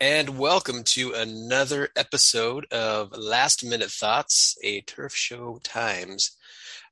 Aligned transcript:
And 0.00 0.38
welcome 0.38 0.84
to 0.84 1.12
another 1.12 1.88
episode 1.96 2.72
of 2.72 3.16
Last 3.16 3.64
Minute 3.64 3.90
Thoughts, 3.90 4.56
a 4.62 4.80
Turf 4.82 5.12
Show 5.12 5.58
Times 5.64 6.36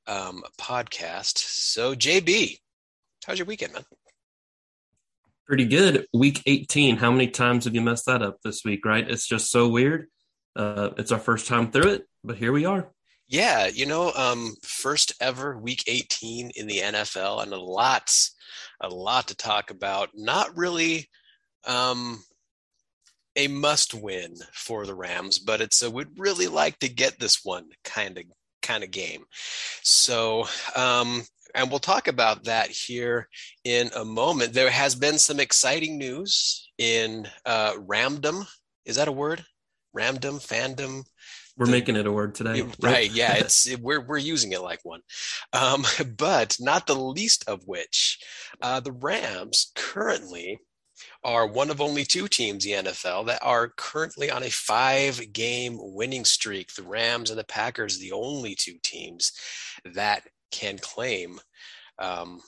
um, 0.08 0.42
podcast. 0.60 1.38
So, 1.38 1.94
JB, 1.94 2.58
how's 3.24 3.38
your 3.38 3.46
weekend, 3.46 3.74
man? 3.74 3.84
Pretty 5.46 5.66
good. 5.66 6.08
Week 6.12 6.42
18. 6.46 6.96
How 6.96 7.12
many 7.12 7.28
times 7.28 7.66
have 7.66 7.76
you 7.76 7.80
messed 7.80 8.06
that 8.06 8.22
up 8.22 8.38
this 8.42 8.64
week, 8.64 8.84
right? 8.84 9.08
It's 9.08 9.28
just 9.28 9.52
so 9.52 9.68
weird. 9.68 10.08
Uh, 10.56 10.90
it's 10.98 11.12
our 11.12 11.20
first 11.20 11.46
time 11.46 11.70
through 11.70 11.90
it, 11.90 12.08
but 12.24 12.38
here 12.38 12.50
we 12.50 12.64
are. 12.64 12.90
Yeah, 13.28 13.68
you 13.68 13.86
know, 13.86 14.12
um, 14.16 14.56
first 14.64 15.12
ever 15.20 15.56
week 15.56 15.84
18 15.86 16.50
in 16.56 16.66
the 16.66 16.78
NFL, 16.78 17.44
and 17.44 17.52
a 17.52 17.56
lot, 17.56 18.12
a 18.80 18.88
lot 18.88 19.28
to 19.28 19.36
talk 19.36 19.70
about. 19.70 20.08
Not 20.16 20.56
really. 20.56 21.08
Um, 21.64 22.24
a 23.36 23.48
must 23.48 23.94
win 23.94 24.34
for 24.52 24.86
the 24.86 24.94
Rams, 24.94 25.38
but 25.38 25.60
it's 25.60 25.82
a 25.82 25.90
would 25.90 26.18
really 26.18 26.48
like 26.48 26.78
to 26.80 26.88
get 26.88 27.18
this 27.18 27.44
one 27.44 27.68
kind 27.84 28.18
of 28.18 28.24
kind 28.62 28.82
of 28.82 28.90
game. 28.90 29.24
So, 29.82 30.46
um, 30.74 31.22
and 31.54 31.70
we'll 31.70 31.78
talk 31.78 32.08
about 32.08 32.44
that 32.44 32.68
here 32.68 33.28
in 33.64 33.90
a 33.94 34.04
moment. 34.04 34.52
There 34.52 34.70
has 34.70 34.94
been 34.94 35.18
some 35.18 35.40
exciting 35.40 35.98
news 35.98 36.68
in 36.78 37.28
uh, 37.44 37.74
Ramdom. 37.74 38.46
Is 38.84 38.96
that 38.96 39.08
a 39.08 39.12
word? 39.12 39.44
Ramdom, 39.96 40.46
fandom. 40.46 41.04
We're 41.56 41.66
the, 41.66 41.72
making 41.72 41.96
it 41.96 42.06
a 42.06 42.12
word 42.12 42.34
today, 42.34 42.66
right? 42.80 43.10
Yeah, 43.10 43.34
it's 43.36 43.66
it, 43.66 43.80
we're 43.80 44.00
we're 44.00 44.18
using 44.18 44.52
it 44.52 44.60
like 44.60 44.80
one, 44.82 45.00
um, 45.52 45.84
but 46.16 46.56
not 46.60 46.86
the 46.86 46.96
least 46.96 47.48
of 47.48 47.62
which, 47.66 48.18
uh, 48.60 48.80
the 48.80 48.92
Rams 48.92 49.72
currently 49.74 50.58
are 51.26 51.44
one 51.44 51.70
of 51.70 51.80
only 51.80 52.04
two 52.04 52.28
teams 52.28 52.64
in 52.64 52.84
the 52.84 52.90
NFL 52.92 53.26
that 53.26 53.40
are 53.42 53.72
currently 53.76 54.30
on 54.30 54.44
a 54.44 54.48
five 54.48 55.32
game 55.32 55.76
winning 55.80 56.24
streak. 56.24 56.72
The 56.72 56.84
Rams 56.84 57.30
and 57.30 57.38
the 57.38 57.44
Packers, 57.44 57.98
the 57.98 58.12
only 58.12 58.54
two 58.54 58.76
teams 58.80 59.32
that 59.84 60.22
can 60.52 60.78
claim 60.78 61.40
um, 61.98 62.42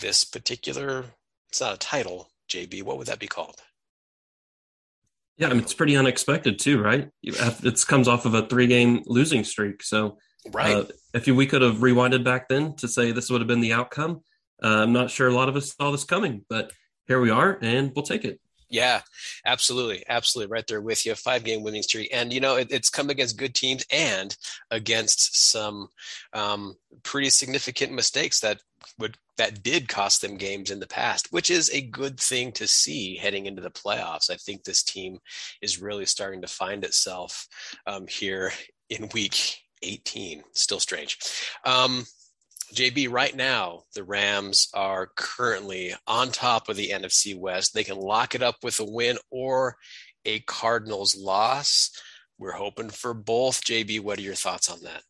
this 0.00 0.24
particular, 0.24 1.04
it's 1.48 1.60
not 1.60 1.74
a 1.74 1.78
title, 1.78 2.28
JB. 2.50 2.82
What 2.82 2.98
would 2.98 3.06
that 3.06 3.20
be 3.20 3.28
called? 3.28 3.62
Yeah, 5.36 5.46
I 5.46 5.50
mean, 5.50 5.60
it's 5.60 5.74
pretty 5.74 5.96
unexpected 5.96 6.58
too, 6.58 6.82
right? 6.82 7.08
It 7.22 7.86
comes 7.86 8.08
off 8.08 8.26
of 8.26 8.34
a 8.34 8.46
three 8.46 8.66
game 8.66 9.04
losing 9.06 9.44
streak. 9.44 9.84
So, 9.84 10.18
right. 10.52 10.76
Uh, 10.76 10.84
if 11.12 11.28
we 11.28 11.46
could 11.46 11.62
have 11.62 11.76
rewinded 11.76 12.24
back 12.24 12.48
then 12.48 12.74
to 12.76 12.88
say 12.88 13.12
this 13.12 13.30
would 13.30 13.40
have 13.40 13.48
been 13.48 13.60
the 13.60 13.74
outcome, 13.74 14.22
uh, 14.60 14.82
I'm 14.82 14.92
not 14.92 15.10
sure 15.10 15.28
a 15.28 15.34
lot 15.34 15.48
of 15.48 15.54
us 15.54 15.72
saw 15.72 15.92
this 15.92 16.04
coming, 16.04 16.44
but 16.48 16.72
here 17.06 17.20
we 17.20 17.30
are, 17.30 17.58
and 17.62 17.92
we'll 17.94 18.04
take 18.04 18.24
it. 18.24 18.40
Yeah, 18.70 19.02
absolutely, 19.46 20.02
absolutely, 20.08 20.50
right 20.50 20.66
there 20.66 20.80
with 20.80 21.06
you. 21.06 21.14
Five 21.14 21.44
game 21.44 21.62
winning 21.62 21.82
streak, 21.82 22.10
and 22.12 22.32
you 22.32 22.40
know 22.40 22.56
it, 22.56 22.68
it's 22.70 22.90
come 22.90 23.10
against 23.10 23.38
good 23.38 23.54
teams 23.54 23.84
and 23.90 24.36
against 24.70 25.50
some 25.50 25.88
um, 26.32 26.74
pretty 27.02 27.30
significant 27.30 27.92
mistakes 27.92 28.40
that 28.40 28.60
would 28.98 29.16
that 29.36 29.62
did 29.62 29.88
cost 29.88 30.22
them 30.22 30.36
games 30.36 30.70
in 30.70 30.80
the 30.80 30.86
past, 30.86 31.28
which 31.30 31.50
is 31.50 31.70
a 31.70 31.82
good 31.82 32.18
thing 32.18 32.52
to 32.52 32.66
see 32.66 33.16
heading 33.16 33.46
into 33.46 33.62
the 33.62 33.70
playoffs. 33.70 34.30
I 34.30 34.36
think 34.36 34.64
this 34.64 34.82
team 34.82 35.18
is 35.60 35.80
really 35.80 36.06
starting 36.06 36.40
to 36.42 36.48
find 36.48 36.84
itself 36.84 37.46
um, 37.86 38.06
here 38.06 38.52
in 38.90 39.08
week 39.14 39.58
18. 39.82 40.42
Still 40.52 40.80
strange. 40.80 41.18
Um, 41.64 42.04
JB, 42.72 43.10
right 43.10 43.34
now, 43.34 43.82
the 43.94 44.04
Rams 44.04 44.68
are 44.74 45.10
currently 45.16 45.94
on 46.06 46.30
top 46.30 46.68
of 46.68 46.76
the 46.76 46.90
NFC 46.90 47.36
West. 47.38 47.74
They 47.74 47.84
can 47.84 47.96
lock 47.96 48.34
it 48.34 48.42
up 48.42 48.56
with 48.62 48.80
a 48.80 48.84
win 48.84 49.18
or 49.30 49.76
a 50.24 50.40
Cardinals 50.40 51.16
loss. 51.16 51.90
We're 52.38 52.52
hoping 52.52 52.90
for 52.90 53.14
both. 53.14 53.64
JB, 53.64 54.00
what 54.00 54.18
are 54.18 54.22
your 54.22 54.34
thoughts 54.34 54.70
on 54.70 54.80
that? 54.82 55.02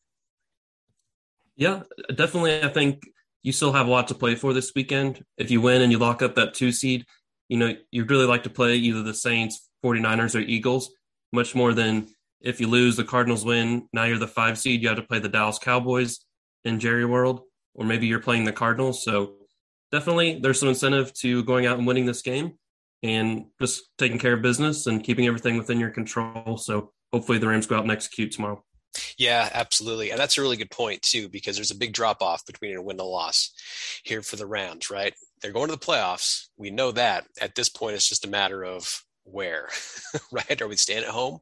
Yeah, 1.56 1.82
definitely. 2.14 2.62
I 2.62 2.68
think 2.68 3.02
you 3.42 3.52
still 3.52 3.72
have 3.72 3.86
a 3.86 3.90
lot 3.90 4.08
to 4.08 4.14
play 4.14 4.34
for 4.34 4.52
this 4.52 4.72
weekend. 4.74 5.24
If 5.38 5.50
you 5.50 5.60
win 5.60 5.82
and 5.82 5.92
you 5.92 5.98
lock 5.98 6.22
up 6.22 6.34
that 6.34 6.54
two 6.54 6.72
seed, 6.72 7.06
you 7.48 7.56
know, 7.56 7.74
you'd 7.90 8.10
really 8.10 8.26
like 8.26 8.42
to 8.44 8.50
play 8.50 8.76
either 8.76 9.02
the 9.02 9.14
Saints, 9.14 9.68
49ers, 9.84 10.34
or 10.34 10.40
Eagles, 10.40 10.90
much 11.32 11.54
more 11.54 11.72
than 11.72 12.08
if 12.40 12.60
you 12.60 12.68
lose, 12.68 12.96
the 12.96 13.04
Cardinals 13.04 13.44
win. 13.44 13.88
Now 13.92 14.04
you're 14.04 14.18
the 14.18 14.26
five 14.26 14.58
seed. 14.58 14.82
You 14.82 14.88
have 14.88 14.98
to 14.98 15.02
play 15.02 15.18
the 15.18 15.28
Dallas 15.28 15.58
Cowboys 15.58 16.24
in 16.64 16.80
Jerry 16.80 17.04
World 17.04 17.42
or 17.74 17.84
maybe 17.84 18.06
you're 18.06 18.20
playing 18.20 18.44
the 18.44 18.52
Cardinals. 18.52 19.04
So 19.04 19.34
definitely 19.90 20.38
there's 20.40 20.60
some 20.60 20.68
incentive 20.68 21.12
to 21.14 21.44
going 21.44 21.66
out 21.66 21.78
and 21.78 21.86
winning 21.86 22.06
this 22.06 22.22
game 22.22 22.54
and 23.02 23.46
just 23.60 23.82
taking 23.98 24.18
care 24.18 24.32
of 24.32 24.42
business 24.42 24.86
and 24.86 25.02
keeping 25.02 25.26
everything 25.26 25.58
within 25.58 25.80
your 25.80 25.90
control. 25.90 26.56
So 26.56 26.92
hopefully 27.12 27.38
the 27.38 27.48
Rams 27.48 27.66
go 27.66 27.76
out 27.76 27.82
and 27.82 27.92
execute 27.92 28.32
tomorrow. 28.32 28.64
Yeah, 29.18 29.48
absolutely. 29.52 30.10
And 30.10 30.20
that's 30.20 30.38
a 30.38 30.40
really 30.40 30.56
good 30.56 30.70
point, 30.70 31.02
too, 31.02 31.28
because 31.28 31.56
there's 31.56 31.72
a 31.72 31.76
big 31.76 31.92
drop 31.92 32.22
off 32.22 32.46
between 32.46 32.76
a 32.76 32.82
win 32.82 32.94
and 32.94 33.00
a 33.00 33.04
loss 33.04 33.52
here 34.04 34.22
for 34.22 34.36
the 34.36 34.46
Rams, 34.46 34.88
right? 34.88 35.14
They're 35.42 35.52
going 35.52 35.68
to 35.68 35.76
the 35.76 35.84
playoffs. 35.84 36.46
We 36.56 36.70
know 36.70 36.92
that. 36.92 37.26
At 37.40 37.56
this 37.56 37.68
point, 37.68 37.96
it's 37.96 38.08
just 38.08 38.24
a 38.24 38.30
matter 38.30 38.64
of 38.64 39.02
where, 39.24 39.68
right? 40.32 40.60
Are 40.60 40.68
we 40.68 40.76
staying 40.76 41.04
at 41.04 41.10
home 41.10 41.40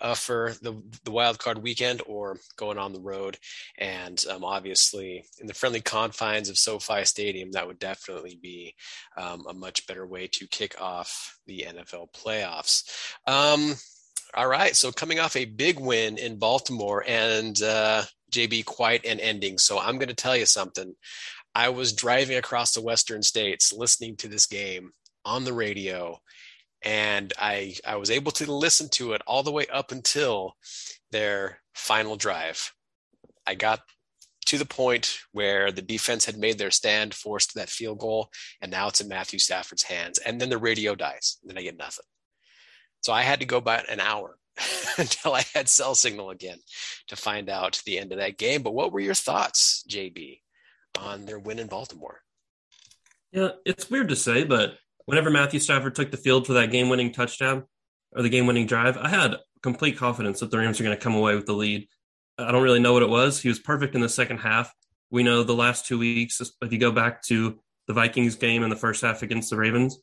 uh, 0.00 0.14
for 0.14 0.54
the 0.62 0.80
the 1.04 1.10
wild 1.10 1.38
card 1.38 1.62
weekend, 1.62 2.02
or 2.06 2.38
going 2.56 2.78
on 2.78 2.92
the 2.92 3.00
road? 3.00 3.38
And 3.78 4.22
um, 4.30 4.44
obviously, 4.44 5.24
in 5.40 5.46
the 5.46 5.54
friendly 5.54 5.80
confines 5.80 6.48
of 6.48 6.58
SoFi 6.58 7.04
Stadium, 7.04 7.52
that 7.52 7.66
would 7.66 7.78
definitely 7.78 8.38
be 8.40 8.74
um, 9.16 9.44
a 9.48 9.54
much 9.54 9.86
better 9.86 10.06
way 10.06 10.28
to 10.32 10.46
kick 10.48 10.80
off 10.80 11.38
the 11.46 11.66
NFL 11.68 12.08
playoffs. 12.12 12.84
Um, 13.26 13.76
all 14.34 14.48
right, 14.48 14.74
so 14.74 14.90
coming 14.90 15.20
off 15.20 15.36
a 15.36 15.44
big 15.44 15.78
win 15.78 16.18
in 16.18 16.38
Baltimore, 16.38 17.04
and 17.06 17.60
uh, 17.62 18.02
JB 18.32 18.64
quite 18.64 19.04
an 19.06 19.20
ending. 19.20 19.58
So 19.58 19.78
I'm 19.78 19.96
going 19.98 20.08
to 20.08 20.14
tell 20.14 20.36
you 20.36 20.46
something. 20.46 20.94
I 21.54 21.68
was 21.68 21.92
driving 21.92 22.36
across 22.36 22.72
the 22.72 22.82
western 22.82 23.22
states 23.22 23.72
listening 23.72 24.16
to 24.16 24.28
this 24.28 24.46
game 24.46 24.90
on 25.24 25.44
the 25.44 25.52
radio 25.52 26.18
and 26.84 27.32
I 27.38 27.76
I 27.86 27.96
was 27.96 28.10
able 28.10 28.32
to 28.32 28.50
listen 28.50 28.88
to 28.90 29.14
it 29.14 29.22
all 29.26 29.42
the 29.42 29.52
way 29.52 29.66
up 29.72 29.90
until 29.90 30.54
their 31.10 31.60
final 31.74 32.16
drive. 32.16 32.72
I 33.46 33.54
got 33.54 33.80
to 34.46 34.58
the 34.58 34.66
point 34.66 35.18
where 35.32 35.72
the 35.72 35.82
defense 35.82 36.26
had 36.26 36.36
made 36.36 36.58
their 36.58 36.70
stand, 36.70 37.14
forced 37.14 37.54
that 37.54 37.70
field 37.70 37.98
goal, 37.98 38.28
and 38.60 38.70
now 38.70 38.88
it's 38.88 39.00
in 39.00 39.08
Matthew 39.08 39.38
Stafford's 39.38 39.82
hands. 39.82 40.18
And 40.18 40.40
then 40.40 40.50
the 40.50 40.58
radio 40.58 40.94
dies, 40.94 41.38
and 41.42 41.50
then 41.50 41.58
I 41.58 41.62
get 41.62 41.78
nothing. 41.78 42.04
So 43.00 43.12
I 43.12 43.22
had 43.22 43.40
to 43.40 43.46
go 43.46 43.56
about 43.56 43.88
an 43.88 44.00
hour 44.00 44.36
until 44.98 45.34
I 45.34 45.44
had 45.54 45.68
cell 45.68 45.94
signal 45.94 46.30
again 46.30 46.58
to 47.08 47.16
find 47.16 47.48
out 47.48 47.82
the 47.86 47.98
end 47.98 48.12
of 48.12 48.18
that 48.18 48.38
game. 48.38 48.62
But 48.62 48.74
what 48.74 48.92
were 48.92 49.00
your 49.00 49.14
thoughts, 49.14 49.84
JB, 49.88 50.40
on 50.98 51.24
their 51.24 51.38
win 51.38 51.58
in 51.58 51.66
Baltimore? 51.66 52.20
Yeah, 53.32 53.50
it's 53.64 53.90
weird 53.90 54.10
to 54.10 54.16
say, 54.16 54.44
but 54.44 54.78
whenever 55.06 55.30
Matthew 55.30 55.60
Stafford 55.60 55.94
took 55.94 56.10
the 56.10 56.16
field 56.16 56.46
for 56.46 56.54
that 56.54 56.70
game 56.70 56.88
winning 56.88 57.12
touchdown 57.12 57.64
or 58.12 58.22
the 58.22 58.28
game 58.28 58.46
winning 58.46 58.66
drive, 58.66 58.96
I 58.96 59.08
had 59.08 59.36
complete 59.62 59.96
confidence 59.96 60.40
that 60.40 60.50
the 60.50 60.58
Rams 60.58 60.80
are 60.80 60.84
going 60.84 60.96
to 60.96 61.02
come 61.02 61.14
away 61.14 61.34
with 61.34 61.46
the 61.46 61.52
lead. 61.52 61.88
I 62.38 62.52
don't 62.52 62.62
really 62.62 62.80
know 62.80 62.92
what 62.92 63.02
it 63.02 63.08
was. 63.08 63.40
He 63.40 63.48
was 63.48 63.58
perfect 63.58 63.94
in 63.94 64.00
the 64.00 64.08
second 64.08 64.38
half. 64.38 64.72
We 65.10 65.22
know 65.22 65.42
the 65.42 65.54
last 65.54 65.86
two 65.86 65.98
weeks, 65.98 66.40
if 66.40 66.72
you 66.72 66.78
go 66.78 66.90
back 66.90 67.22
to 67.24 67.58
the 67.86 67.94
Vikings 67.94 68.34
game 68.34 68.62
in 68.62 68.70
the 68.70 68.76
first 68.76 69.02
half 69.02 69.22
against 69.22 69.50
the 69.50 69.56
Ravens, 69.56 69.98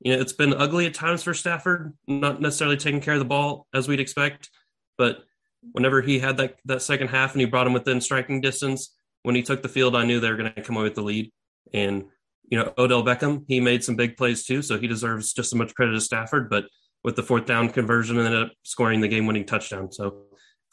you 0.00 0.14
know, 0.14 0.20
it's 0.20 0.32
been 0.32 0.54
ugly 0.54 0.86
at 0.86 0.94
times 0.94 1.22
for 1.22 1.34
Stafford, 1.34 1.92
not 2.06 2.40
necessarily 2.40 2.76
taking 2.76 3.00
care 3.00 3.14
of 3.14 3.20
the 3.20 3.26
ball 3.26 3.66
as 3.74 3.86
we'd 3.86 4.00
expect. 4.00 4.50
But 4.96 5.24
whenever 5.72 6.00
he 6.02 6.18
had 6.18 6.36
that, 6.38 6.56
that 6.64 6.82
second 6.82 7.08
half 7.08 7.32
and 7.32 7.40
he 7.40 7.46
brought 7.46 7.66
him 7.66 7.72
within 7.72 8.00
striking 8.00 8.40
distance, 8.40 8.94
when 9.22 9.34
he 9.34 9.42
took 9.42 9.62
the 9.62 9.68
field, 9.68 9.94
I 9.94 10.04
knew 10.04 10.18
they 10.18 10.30
were 10.30 10.36
going 10.36 10.52
to 10.52 10.62
come 10.62 10.76
away 10.76 10.84
with 10.84 10.94
the 10.94 11.02
lead. 11.02 11.30
And 11.74 12.04
you 12.50 12.58
know, 12.58 12.72
Odell 12.76 13.04
Beckham, 13.04 13.44
he 13.46 13.60
made 13.60 13.82
some 13.82 13.96
big 13.96 14.16
plays 14.16 14.44
too, 14.44 14.60
so 14.60 14.78
he 14.78 14.88
deserves 14.88 15.32
just 15.32 15.52
as 15.52 15.54
much 15.54 15.74
credit 15.74 15.94
as 15.94 16.04
Stafford. 16.04 16.50
But 16.50 16.64
with 17.02 17.16
the 17.16 17.22
fourth 17.22 17.46
down 17.46 17.70
conversion 17.70 18.18
and 18.18 18.26
ended 18.26 18.42
up 18.42 18.52
scoring 18.62 19.00
the 19.00 19.08
game 19.08 19.26
winning 19.26 19.46
touchdown. 19.46 19.90
So 19.90 20.24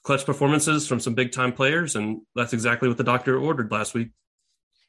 clutch 0.03 0.25
performances 0.25 0.87
from 0.87 0.99
some 0.99 1.13
big 1.13 1.31
time 1.31 1.53
players, 1.53 1.95
and 1.95 2.21
that's 2.35 2.53
exactly 2.53 2.87
what 2.89 2.97
the 2.97 3.03
doctor 3.03 3.37
ordered 3.37 3.71
last 3.71 3.93
week. 3.93 4.09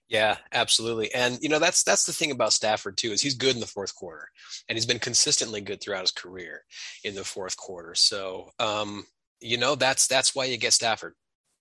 Yeah, 0.08 0.38
absolutely. 0.52 1.12
And 1.12 1.38
you 1.42 1.50
know 1.50 1.58
that's 1.58 1.82
that's 1.82 2.04
the 2.04 2.12
thing 2.12 2.30
about 2.30 2.54
Stafford 2.54 2.96
too 2.96 3.12
is 3.12 3.20
he's 3.20 3.34
good 3.34 3.54
in 3.54 3.60
the 3.60 3.66
fourth 3.66 3.94
quarter, 3.94 4.28
and 4.68 4.76
he's 4.76 4.86
been 4.86 4.98
consistently 4.98 5.60
good 5.60 5.82
throughout 5.82 6.00
his 6.00 6.10
career 6.10 6.64
in 7.04 7.14
the 7.14 7.24
fourth 7.24 7.56
quarter. 7.56 7.94
So 7.94 8.50
um, 8.58 9.04
you 9.40 9.58
know 9.58 9.74
that's 9.74 10.06
that's 10.06 10.34
why 10.34 10.46
you 10.46 10.56
get 10.56 10.72
Stafford. 10.72 11.14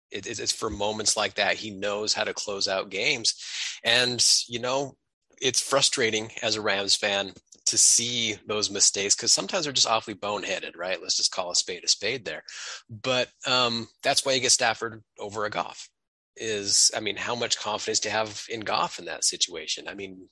It, 0.09 0.25
it's 0.25 0.53
for 0.53 0.69
moments 0.69 1.17
like 1.17 1.33
that. 1.33 1.57
He 1.57 1.69
knows 1.69 2.13
how 2.13 2.23
to 2.23 2.33
close 2.33 2.69
out 2.69 2.89
games, 2.89 3.35
and 3.83 4.25
you 4.47 4.59
know 4.59 4.95
it's 5.41 5.61
frustrating 5.61 6.31
as 6.41 6.55
a 6.55 6.61
Rams 6.61 6.95
fan 6.95 7.33
to 7.67 7.77
see 7.77 8.35
those 8.47 8.71
mistakes 8.71 9.15
because 9.15 9.33
sometimes 9.33 9.65
they're 9.65 9.73
just 9.73 9.87
awfully 9.87 10.15
boneheaded, 10.15 10.77
right? 10.77 11.01
Let's 11.01 11.17
just 11.17 11.31
call 11.31 11.51
a 11.51 11.55
spade 11.55 11.83
a 11.83 11.87
spade 11.87 12.25
there. 12.25 12.43
But 12.89 13.29
um, 13.45 13.87
that's 14.03 14.25
why 14.25 14.33
you 14.33 14.39
get 14.39 14.51
Stafford 14.51 15.03
over 15.19 15.45
a 15.45 15.49
Goff. 15.49 15.89
Is 16.37 16.91
I 16.95 16.99
mean, 16.99 17.17
how 17.17 17.35
much 17.35 17.59
confidence 17.59 18.03
you 18.05 18.11
have 18.11 18.45
in 18.49 18.61
Goff 18.61 18.99
in 18.99 19.05
that 19.05 19.23
situation? 19.23 19.87
I 19.87 19.95
mean, 19.95 20.29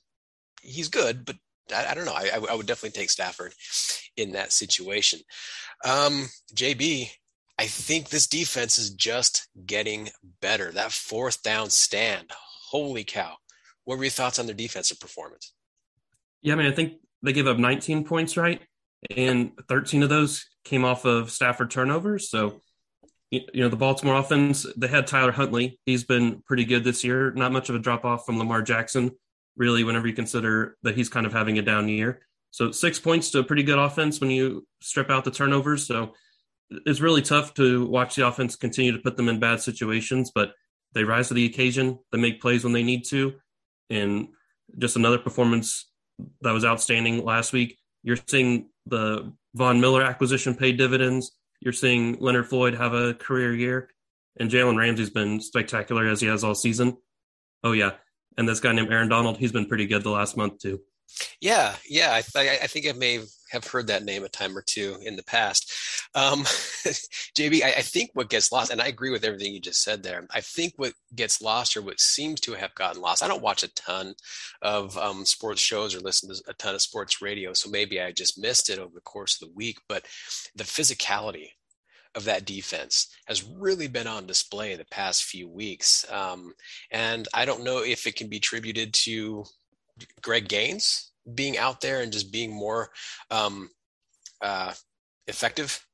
he's 0.62 0.88
good, 0.88 1.24
but 1.24 1.36
I, 1.74 1.86
I 1.90 1.94
don't 1.94 2.04
know. 2.06 2.14
I, 2.14 2.30
I, 2.50 2.54
would 2.54 2.66
definitely 2.66 2.98
take 2.98 3.10
Stafford 3.10 3.54
in 4.16 4.32
that 4.32 4.52
situation. 4.52 5.20
Um, 5.84 6.28
JB, 6.54 7.10
I 7.58 7.66
think 7.66 8.08
this 8.08 8.26
defense 8.26 8.78
is 8.78 8.90
just 8.90 9.48
getting 9.66 10.10
better. 10.40 10.70
That 10.70 10.92
fourth 10.92 11.42
down 11.42 11.70
stand, 11.70 12.30
holy 12.30 13.04
cow! 13.04 13.36
What 13.86 13.98
were 13.98 14.04
your 14.04 14.10
thoughts 14.10 14.38
on 14.38 14.46
their 14.46 14.54
defensive 14.54 15.00
performance? 15.00 15.54
Yeah, 16.42 16.52
I 16.52 16.56
mean, 16.56 16.66
I 16.66 16.72
think 16.72 16.94
they 17.22 17.32
gave 17.32 17.46
up 17.46 17.56
19 17.56 18.04
points, 18.04 18.36
right? 18.36 18.60
And 19.16 19.52
13 19.68 20.02
of 20.02 20.08
those 20.08 20.44
came 20.64 20.84
off 20.84 21.04
of 21.04 21.30
Stafford 21.30 21.70
turnovers. 21.70 22.28
So, 22.28 22.60
you 23.30 23.42
know, 23.54 23.68
the 23.68 23.76
Baltimore 23.76 24.16
offense, 24.16 24.66
they 24.76 24.88
had 24.88 25.06
Tyler 25.06 25.32
Huntley. 25.32 25.78
He's 25.86 26.04
been 26.04 26.42
pretty 26.46 26.64
good 26.64 26.82
this 26.82 27.04
year. 27.04 27.30
Not 27.32 27.52
much 27.52 27.68
of 27.68 27.76
a 27.76 27.78
drop 27.78 28.04
off 28.04 28.26
from 28.26 28.38
Lamar 28.38 28.60
Jackson, 28.60 29.12
really, 29.56 29.84
whenever 29.84 30.08
you 30.08 30.14
consider 30.14 30.76
that 30.82 30.96
he's 30.96 31.08
kind 31.08 31.24
of 31.24 31.32
having 31.32 31.58
a 31.58 31.62
down 31.62 31.88
year. 31.88 32.26
So, 32.50 32.72
six 32.72 32.98
points 32.98 33.30
to 33.30 33.40
a 33.40 33.44
pretty 33.44 33.62
good 33.62 33.78
offense 33.78 34.20
when 34.20 34.30
you 34.30 34.66
strip 34.80 35.10
out 35.10 35.24
the 35.24 35.30
turnovers. 35.30 35.86
So, 35.86 36.14
it's 36.70 37.00
really 37.00 37.22
tough 37.22 37.54
to 37.54 37.86
watch 37.86 38.16
the 38.16 38.26
offense 38.26 38.56
continue 38.56 38.92
to 38.92 38.98
put 38.98 39.16
them 39.16 39.28
in 39.28 39.38
bad 39.38 39.60
situations, 39.60 40.32
but 40.34 40.52
they 40.92 41.04
rise 41.04 41.28
to 41.28 41.34
the 41.34 41.46
occasion. 41.46 41.98
They 42.10 42.18
make 42.18 42.40
plays 42.40 42.64
when 42.64 42.72
they 42.72 42.82
need 42.82 43.04
to. 43.06 43.34
And 43.90 44.28
just 44.78 44.96
another 44.96 45.18
performance 45.18 45.90
that 46.42 46.52
was 46.52 46.64
outstanding 46.64 47.24
last 47.24 47.52
week. 47.52 47.78
You're 48.02 48.18
seeing 48.26 48.70
the 48.86 49.32
Von 49.54 49.80
Miller 49.80 50.02
acquisition 50.02 50.54
pay 50.54 50.72
dividends. 50.72 51.32
You're 51.60 51.72
seeing 51.72 52.18
Leonard 52.20 52.48
Floyd 52.48 52.74
have 52.74 52.94
a 52.94 53.14
career 53.14 53.54
year, 53.54 53.90
and 54.38 54.50
Jalen 54.50 54.76
Ramsey's 54.76 55.10
been 55.10 55.40
spectacular 55.40 56.06
as 56.06 56.20
he 56.20 56.26
has 56.26 56.44
all 56.44 56.54
season. 56.54 56.96
Oh 57.64 57.72
yeah, 57.72 57.92
and 58.36 58.48
this 58.48 58.60
guy 58.60 58.72
named 58.72 58.92
Aaron 58.92 59.08
Donald, 59.08 59.38
he's 59.38 59.52
been 59.52 59.66
pretty 59.66 59.86
good 59.86 60.02
the 60.02 60.10
last 60.10 60.36
month 60.36 60.58
too. 60.58 60.80
Yeah, 61.40 61.74
yeah, 61.88 62.12
I, 62.12 62.20
th- 62.20 62.60
I 62.62 62.66
think 62.66 62.86
I 62.88 62.92
may 62.92 63.14
have 63.14 63.28
heard 63.52 63.86
that 63.88 64.04
name 64.04 64.24
a 64.24 64.28
time 64.28 64.56
or 64.56 64.62
two 64.62 64.96
in 65.02 65.16
the 65.16 65.22
past. 65.22 65.72
Um, 66.14 66.40
JB, 66.44 67.62
I, 67.62 67.68
I, 67.68 67.82
think 67.82 68.10
what 68.14 68.28
gets 68.28 68.52
lost, 68.52 68.70
and 68.70 68.80
I 68.80 68.86
agree 68.86 69.10
with 69.10 69.24
everything 69.24 69.52
you 69.52 69.60
just 69.60 69.82
said 69.82 70.02
there. 70.02 70.26
I 70.32 70.40
think 70.40 70.74
what 70.76 70.92
gets 71.14 71.42
lost, 71.42 71.76
or 71.76 71.82
what 71.82 72.00
seems 72.00 72.40
to 72.42 72.54
have 72.54 72.74
gotten 72.74 73.00
lost. 73.00 73.22
I 73.22 73.28
don't 73.28 73.42
watch 73.42 73.62
a 73.62 73.74
ton 73.74 74.14
of 74.62 74.96
um, 74.98 75.24
sports 75.24 75.60
shows 75.60 75.94
or 75.94 76.00
listen 76.00 76.28
to 76.28 76.42
a 76.48 76.54
ton 76.54 76.74
of 76.74 76.82
sports 76.82 77.22
radio, 77.22 77.52
so 77.52 77.70
maybe 77.70 78.00
I 78.00 78.12
just 78.12 78.40
missed 78.40 78.70
it 78.70 78.78
over 78.78 78.94
the 78.94 79.00
course 79.00 79.40
of 79.40 79.48
the 79.48 79.54
week. 79.54 79.78
But 79.88 80.06
the 80.54 80.64
physicality 80.64 81.50
of 82.14 82.24
that 82.24 82.46
defense 82.46 83.14
has 83.26 83.44
really 83.44 83.88
been 83.88 84.06
on 84.06 84.26
display 84.26 84.74
the 84.74 84.86
past 84.86 85.24
few 85.24 85.48
weeks. 85.48 86.04
Um, 86.10 86.54
and 86.90 87.28
I 87.34 87.44
don't 87.44 87.62
know 87.62 87.78
if 87.78 88.06
it 88.06 88.16
can 88.16 88.28
be 88.28 88.38
attributed 88.38 88.94
to 88.94 89.44
Greg 90.22 90.48
Gaines 90.48 91.12
being 91.34 91.58
out 91.58 91.80
there 91.80 92.00
and 92.00 92.12
just 92.12 92.32
being 92.32 92.52
more 92.52 92.90
um, 93.30 93.68
uh, 94.40 94.72
effective 95.26 95.84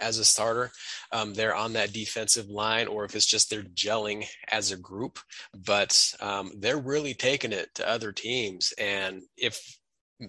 as 0.00 0.18
a 0.18 0.24
starter 0.24 0.70
um, 1.12 1.34
they're 1.34 1.54
on 1.54 1.74
that 1.74 1.92
defensive 1.92 2.48
line 2.48 2.88
or 2.88 3.04
if 3.04 3.14
it's 3.14 3.26
just 3.26 3.48
they're 3.48 3.62
gelling 3.62 4.26
as 4.48 4.72
a 4.72 4.76
group 4.76 5.18
but 5.54 6.12
um, 6.20 6.50
they're 6.58 6.78
really 6.78 7.14
taking 7.14 7.52
it 7.52 7.68
to 7.74 7.88
other 7.88 8.12
teams 8.12 8.72
and 8.78 9.22
if 9.36 9.78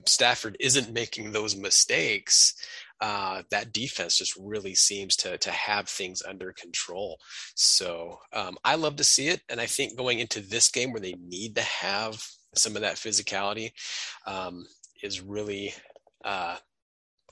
stafford 0.06 0.56
isn't 0.60 0.94
making 0.94 1.32
those 1.32 1.56
mistakes 1.56 2.54
uh, 3.02 3.44
that 3.52 3.74
defense 3.74 4.18
just 4.18 4.36
really 4.40 4.74
seems 4.74 5.16
to 5.18 5.38
to 5.38 5.52
have 5.52 5.88
things 5.90 6.24
under 6.28 6.54
control. 6.54 7.20
So 7.56 8.20
um, 8.32 8.58
I 8.64 8.76
love 8.76 8.96
to 8.98 9.04
see 9.04 9.28
it, 9.28 9.42
and 9.50 9.60
I 9.60 9.66
think 9.66 9.98
going 9.98 10.20
into 10.20 10.40
this 10.40 10.70
game 10.70 10.92
where 10.92 11.02
they 11.02 11.16
need 11.28 11.56
to 11.56 11.62
have 11.62 12.26
some 12.58 12.76
of 12.76 12.82
that 12.82 12.96
physicality 12.96 13.72
um, 14.26 14.66
is 15.02 15.22
really 15.22 15.74
uh, 16.24 16.58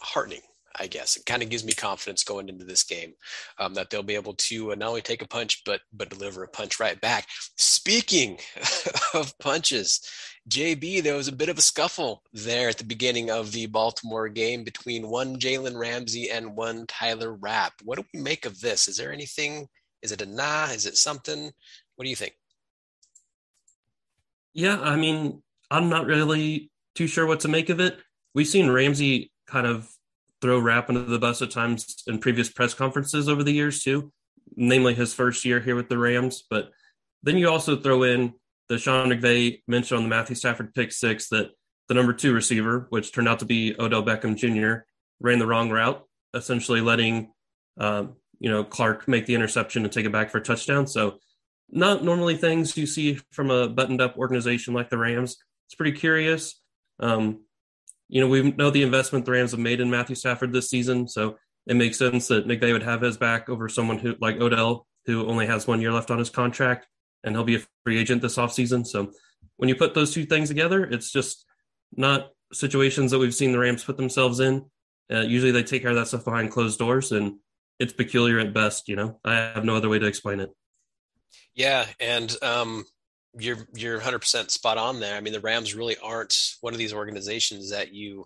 heartening. 0.02 0.42
I 0.80 0.88
guess 0.88 1.18
it 1.18 1.26
kind 1.26 1.44
of 1.44 1.50
gives 1.50 1.64
me 1.64 1.74
confidence 1.74 2.24
going 2.24 2.50
into 2.50 2.66
this 2.66 2.84
game 2.84 3.14
um, 3.60 3.76
that 3.76 3.90
they'll 3.90 4.02
be 4.02 4.16
able 4.16 4.34
to 4.34 4.72
uh, 4.72 4.76
not 4.76 4.90
only 4.90 5.02
take 5.02 5.22
a 5.22 5.28
punch 5.28 5.62
but 5.66 5.82
but 5.94 6.10
deliver 6.10 6.44
a 6.44 6.48
punch 6.48 6.80
right 6.80 7.00
back. 7.00 7.28
Speaking 7.58 8.40
of 9.14 9.38
punches, 9.38 10.02
JB, 10.50 11.04
there 11.04 11.16
was 11.16 11.28
a 11.28 11.36
bit 11.36 11.50
of 11.50 11.58
a 11.58 11.62
scuffle 11.62 12.24
there 12.34 12.70
at 12.70 12.78
the 12.78 12.84
beginning 12.84 13.30
of 13.30 13.52
the 13.52 13.68
Baltimore 13.68 14.30
game 14.30 14.64
between 14.64 15.10
one 15.10 15.38
Jalen 15.38 15.78
Ramsey 15.78 16.30
and 16.32 16.56
one 16.56 16.86
Taylor 16.88 17.34
Rapp. 17.34 17.74
What 17.84 18.00
do 18.00 18.06
we 18.14 18.20
make 18.20 18.46
of 18.46 18.60
this? 18.60 18.88
Is 18.88 18.98
there 18.98 19.14
anything? 19.14 19.68
Is 20.02 20.12
it 20.12 20.22
a 20.22 20.26
nah? 20.26 20.66
Is 20.66 20.86
it 20.86 20.98
something? 20.98 21.52
What 21.96 22.04
do 22.04 22.10
you 22.10 22.16
think? 22.16 22.34
Yeah, 24.54 24.80
I 24.80 24.96
mean, 24.96 25.42
I'm 25.72 25.90
not 25.90 26.06
really 26.06 26.72
too 26.96 27.08
sure 27.08 27.26
what 27.26 27.42
to 27.42 27.48
make 27.48 27.70
of 27.70 27.80
it. 27.80 27.98
We've 28.36 28.48
seen 28.48 28.70
Ramsey 28.70 29.32
kind 29.48 29.66
of 29.66 29.90
throw 30.42 30.60
Rapp 30.60 30.90
under 30.90 31.04
the 31.04 31.20
bus 31.20 31.42
at 31.42 31.52
times 31.52 32.04
in 32.08 32.20
previous 32.20 32.50
press 32.50 32.74
conferences 32.74 33.30
over 33.30 33.44
the 33.44 33.54
years 33.54 33.82
too, 33.82 34.12
namely 34.56 34.94
his 34.94 35.14
first 35.14 35.46
year 35.46 35.60
here 35.60 35.76
with 35.76 35.90
the 35.90 35.98
Rams. 35.98 36.44
But 36.50 36.70
then 37.24 37.38
you 37.38 37.50
also 37.50 37.78
throw 37.78 38.04
in 38.04 38.34
the 38.70 38.78
Sean 38.78 39.10
McVay 39.10 39.62
mentioned 39.68 39.98
on 39.98 40.04
the 40.04 40.10
Matthew 40.10 40.36
Stafford 40.36 40.74
pick 40.74 40.92
six 40.92 41.30
that 41.30 41.52
the 41.88 41.94
number 41.94 42.14
two 42.14 42.34
receiver, 42.34 42.88
which 42.90 43.12
turned 43.14 43.28
out 43.28 43.40
to 43.40 43.46
be 43.46 43.76
Odell 43.80 44.04
Beckham 44.04 44.36
Jr., 44.36 44.84
ran 45.20 45.40
the 45.40 45.48
wrong 45.48 45.70
route, 45.70 46.04
essentially 46.34 46.82
letting 46.82 47.32
um, 47.78 48.16
you 48.40 48.50
know 48.50 48.64
Clark 48.64 49.08
make 49.08 49.26
the 49.26 49.36
interception 49.36 49.84
and 49.84 49.92
take 49.92 50.06
it 50.06 50.12
back 50.12 50.30
for 50.30 50.38
a 50.38 50.44
touchdown. 50.44 50.88
So 50.88 51.20
not 51.70 52.04
normally 52.04 52.38
things 52.38 52.78
you 52.78 52.86
see 52.86 53.20
from 53.32 53.50
a 53.50 53.68
buttoned 53.68 54.02
up 54.02 54.18
organization 54.18 54.74
like 54.74 54.90
the 54.90 54.98
Rams. 54.98 55.38
It's 55.68 55.76
pretty 55.76 55.98
curious. 55.98 56.60
Um, 57.00 57.42
you 58.10 58.22
know, 58.22 58.28
we 58.28 58.52
know 58.52 58.70
the 58.70 58.84
investment 58.84 59.26
the 59.26 59.32
Rams 59.32 59.52
have 59.52 59.60
made 59.60 59.82
in 59.82 59.90
Matthew 59.90 60.16
Stafford 60.16 60.54
this 60.54 60.70
season, 60.70 61.08
so 61.08 61.38
it 61.66 61.76
makes 61.76 61.98
sense 61.98 62.28
that 62.28 62.48
McVay 62.48 62.74
would 62.74 62.84
have 62.84 63.02
his 63.02 63.18
back 63.18 63.50
over 63.50 63.68
someone 63.70 63.98
who 63.98 64.16
like 64.20 64.40
Odell, 64.40 64.86
who 65.06 65.28
only 65.28 65.48
has 65.48 65.68
one 65.68 65.82
year 65.82 65.92
left 65.92 66.12
on 66.12 66.20
his 66.20 66.30
contract, 66.30 66.88
and 67.24 67.36
he'll 67.36 67.44
be 67.44 67.56
a 67.56 67.64
free 67.84 68.00
agent 68.00 68.22
this 68.22 68.38
offseason. 68.38 68.86
So 68.86 69.12
when 69.58 69.70
you 69.70 69.76
put 69.76 69.94
those 69.94 70.14
two 70.14 70.26
things 70.26 70.50
together, 70.50 70.84
it's 70.84 71.12
just 71.12 71.46
not 71.96 72.30
situations 72.52 73.12
that 73.12 73.20
we've 73.20 73.34
seen 73.34 73.52
the 73.52 73.60
Rams 73.60 73.84
put 73.84 73.98
themselves 73.98 74.40
in. 74.40 74.66
Uh, 75.12 75.22
usually 75.22 75.52
they 75.52 75.64
take 75.64 75.82
care 75.82 75.92
of 75.92 75.98
that 75.98 76.08
stuff 76.08 76.26
behind 76.26 76.52
closed 76.52 76.80
doors, 76.80 77.12
and 77.12 77.38
it's 77.80 77.94
peculiar 77.94 78.40
at 78.40 78.54
best. 78.54 78.88
You 78.88 78.96
know, 78.96 79.20
I 79.24 79.36
have 79.36 79.66
no 79.66 79.76
other 79.76 79.90
way 79.90 80.00
to 80.00 80.06
explain 80.06 80.40
it. 80.40 80.52
Yeah, 81.56 81.86
and 82.00 82.36
um, 82.42 82.86
you're 83.38 83.68
you're 83.74 84.00
100% 84.00 84.52
spot 84.52 84.78
on 84.78 85.00
there. 85.00 85.16
I 85.16 85.22
mean, 85.22 85.34
the 85.34 85.40
Rams 85.40 85.74
really 85.74 85.98
aren't 86.04 86.36
one 86.62 86.74
of 86.74 86.80
these 86.80 86.94
organizations 86.94 87.72
that 87.72 87.94
you 87.94 88.26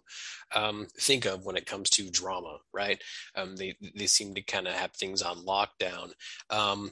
um, 0.56 0.88
think 1.00 1.26
of 1.26 1.46
when 1.46 1.58
it 1.58 1.66
comes 1.66 1.90
to 1.92 2.10
drama, 2.10 2.58
right? 2.74 3.02
Um, 3.36 3.56
they 3.56 3.76
they 3.96 4.08
seem 4.08 4.34
to 4.36 4.42
kind 4.42 4.68
of 4.68 4.74
have 4.74 4.92
things 4.92 5.22
on 5.22 5.46
lockdown. 5.46 6.12
Um, 6.50 6.92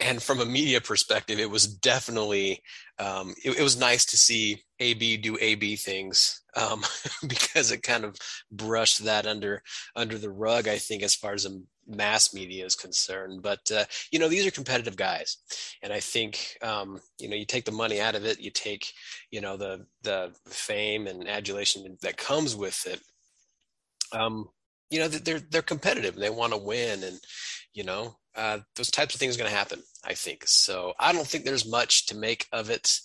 and 0.00 0.22
from 0.22 0.40
a 0.40 0.46
media 0.46 0.80
perspective, 0.80 1.38
it 1.38 1.50
was 1.50 1.66
definitely 1.66 2.62
um, 2.98 3.34
it, 3.44 3.58
it, 3.58 3.62
was 3.62 3.78
nice 3.78 4.06
to 4.06 4.16
see 4.16 4.62
AB 4.78 5.18
do 5.18 5.36
AB 5.40 5.76
things 5.76 6.40
um, 6.56 6.82
because 7.28 7.70
it 7.70 7.82
kind 7.82 8.04
of 8.04 8.16
brushed 8.50 9.04
that 9.04 9.26
under 9.26 9.62
under 9.94 10.16
the 10.16 10.30
rug. 10.30 10.66
I 10.68 10.78
think 10.78 11.02
as 11.02 11.14
far 11.14 11.34
as 11.34 11.44
the 11.44 11.62
mass 11.90 12.32
media 12.32 12.64
is 12.64 12.74
concerned, 12.74 13.42
but 13.42 13.70
uh, 13.70 13.84
you 14.10 14.18
know 14.18 14.28
these 14.28 14.46
are 14.46 14.50
competitive 14.50 14.96
guys, 14.96 15.36
and 15.82 15.92
I 15.92 16.00
think 16.00 16.56
um, 16.62 17.00
you 17.18 17.28
know 17.28 17.36
you 17.36 17.44
take 17.44 17.64
the 17.64 17.72
money 17.72 18.00
out 18.00 18.14
of 18.14 18.24
it, 18.24 18.40
you 18.40 18.50
take 18.50 18.92
you 19.30 19.40
know 19.40 19.56
the 19.56 19.86
the 20.02 20.32
fame 20.46 21.06
and 21.06 21.28
adulation 21.28 21.96
that 22.02 22.16
comes 22.16 22.56
with 22.56 22.86
it. 22.86 23.00
Um, 24.12 24.48
you 24.90 24.98
know 24.98 25.08
they're 25.08 25.40
they're 25.40 25.62
competitive 25.62 26.14
and 26.14 26.22
they 26.22 26.30
want 26.30 26.52
to 26.52 26.58
win 26.58 27.04
and 27.04 27.20
you 27.74 27.84
know 27.84 28.16
uh, 28.36 28.58
those 28.76 28.92
types 28.92 29.12
of 29.12 29.18
things 29.18 29.34
are 29.34 29.38
going 29.38 29.50
to 29.50 29.56
happen 29.56 29.82
i 30.04 30.14
think. 30.14 30.44
So 30.46 30.94
i 30.98 31.12
don't 31.12 31.26
think 31.26 31.44
there's 31.44 31.68
much 31.68 32.06
to 32.06 32.16
make 32.16 32.46
of 32.52 32.70
it. 32.70 33.00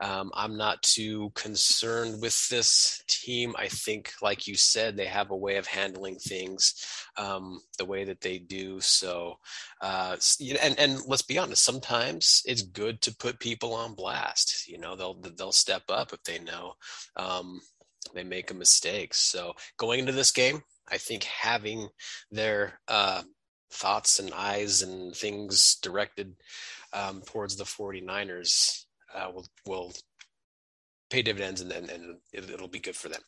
Um, 0.00 0.30
i'm 0.34 0.56
not 0.56 0.82
too 0.82 1.30
concerned 1.34 2.22
with 2.22 2.48
this 2.48 3.02
team. 3.08 3.54
I 3.58 3.68
think 3.68 4.12
like 4.22 4.46
you 4.46 4.54
said 4.56 4.96
they 4.96 5.06
have 5.06 5.30
a 5.30 5.36
way 5.36 5.56
of 5.56 5.66
handling 5.66 6.16
things 6.16 6.74
um, 7.16 7.60
the 7.78 7.84
way 7.84 8.04
that 8.04 8.20
they 8.20 8.38
do. 8.38 8.80
So 8.80 9.38
uh, 9.80 10.16
and 10.62 10.78
and 10.78 11.00
let's 11.06 11.22
be 11.22 11.38
honest 11.38 11.64
sometimes 11.64 12.42
it's 12.46 12.62
good 12.62 13.00
to 13.02 13.16
put 13.16 13.40
people 13.40 13.74
on 13.74 13.94
blast. 13.94 14.68
You 14.68 14.78
know 14.78 14.96
they'll 14.96 15.20
they'll 15.36 15.52
step 15.52 15.82
up 15.88 16.12
if 16.12 16.22
they 16.22 16.38
know 16.38 16.74
um, 17.16 17.60
they 18.14 18.24
make 18.24 18.50
a 18.50 18.54
mistake. 18.54 19.14
So 19.14 19.54
going 19.76 20.00
into 20.00 20.12
this 20.12 20.30
game 20.30 20.62
I 20.90 20.98
think 20.98 21.24
having 21.24 21.88
their 22.30 22.80
uh, 22.88 23.22
thoughts 23.70 24.18
and 24.18 24.32
eyes 24.34 24.82
and 24.82 25.14
things 25.14 25.76
directed 25.82 26.34
um, 26.92 27.22
towards 27.22 27.56
the 27.56 27.64
49ers 27.64 28.84
uh, 29.14 29.30
will 29.32 29.46
will 29.66 29.92
pay 31.10 31.22
dividends 31.22 31.60
and, 31.60 31.72
and, 31.72 31.90
and 31.90 32.16
it, 32.32 32.60
will 32.60 32.68
be 32.68 32.78
good 32.78 32.96
for 32.96 33.08
them. 33.08 33.20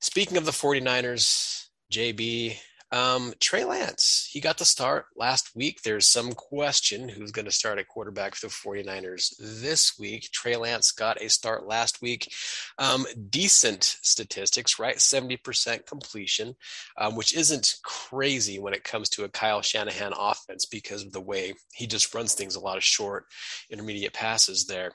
Speaking 0.00 0.36
of 0.36 0.44
the 0.44 0.50
49ers, 0.50 1.68
JB, 1.90 2.58
um, 2.92 3.34
Trey 3.40 3.64
Lance, 3.64 4.28
he 4.30 4.40
got 4.40 4.58
the 4.58 4.64
start 4.64 5.06
last 5.16 5.56
week. 5.56 5.82
There's 5.82 6.06
some 6.06 6.32
question 6.32 7.08
who's 7.08 7.32
going 7.32 7.46
to 7.46 7.50
start 7.50 7.78
at 7.78 7.88
quarterback 7.88 8.36
for 8.36 8.46
the 8.46 8.52
49ers 8.52 9.34
this 9.40 9.98
week. 9.98 10.30
Trey 10.32 10.56
Lance 10.56 10.92
got 10.92 11.20
a 11.20 11.28
start 11.28 11.66
last 11.66 12.00
week. 12.00 12.32
Um, 12.78 13.04
decent 13.28 13.98
statistics, 14.02 14.78
right? 14.78 14.96
70% 14.96 15.84
completion, 15.86 16.54
um, 16.96 17.16
which 17.16 17.34
isn't 17.34 17.74
crazy 17.82 18.60
when 18.60 18.74
it 18.74 18.84
comes 18.84 19.08
to 19.10 19.24
a 19.24 19.28
Kyle 19.28 19.62
Shanahan 19.62 20.12
offense 20.16 20.64
because 20.64 21.02
of 21.02 21.12
the 21.12 21.20
way 21.20 21.54
he 21.74 21.88
just 21.88 22.14
runs 22.14 22.34
things 22.34 22.54
a 22.54 22.60
lot 22.60 22.76
of 22.76 22.84
short, 22.84 23.26
intermediate 23.68 24.12
passes 24.12 24.66
there. 24.66 24.92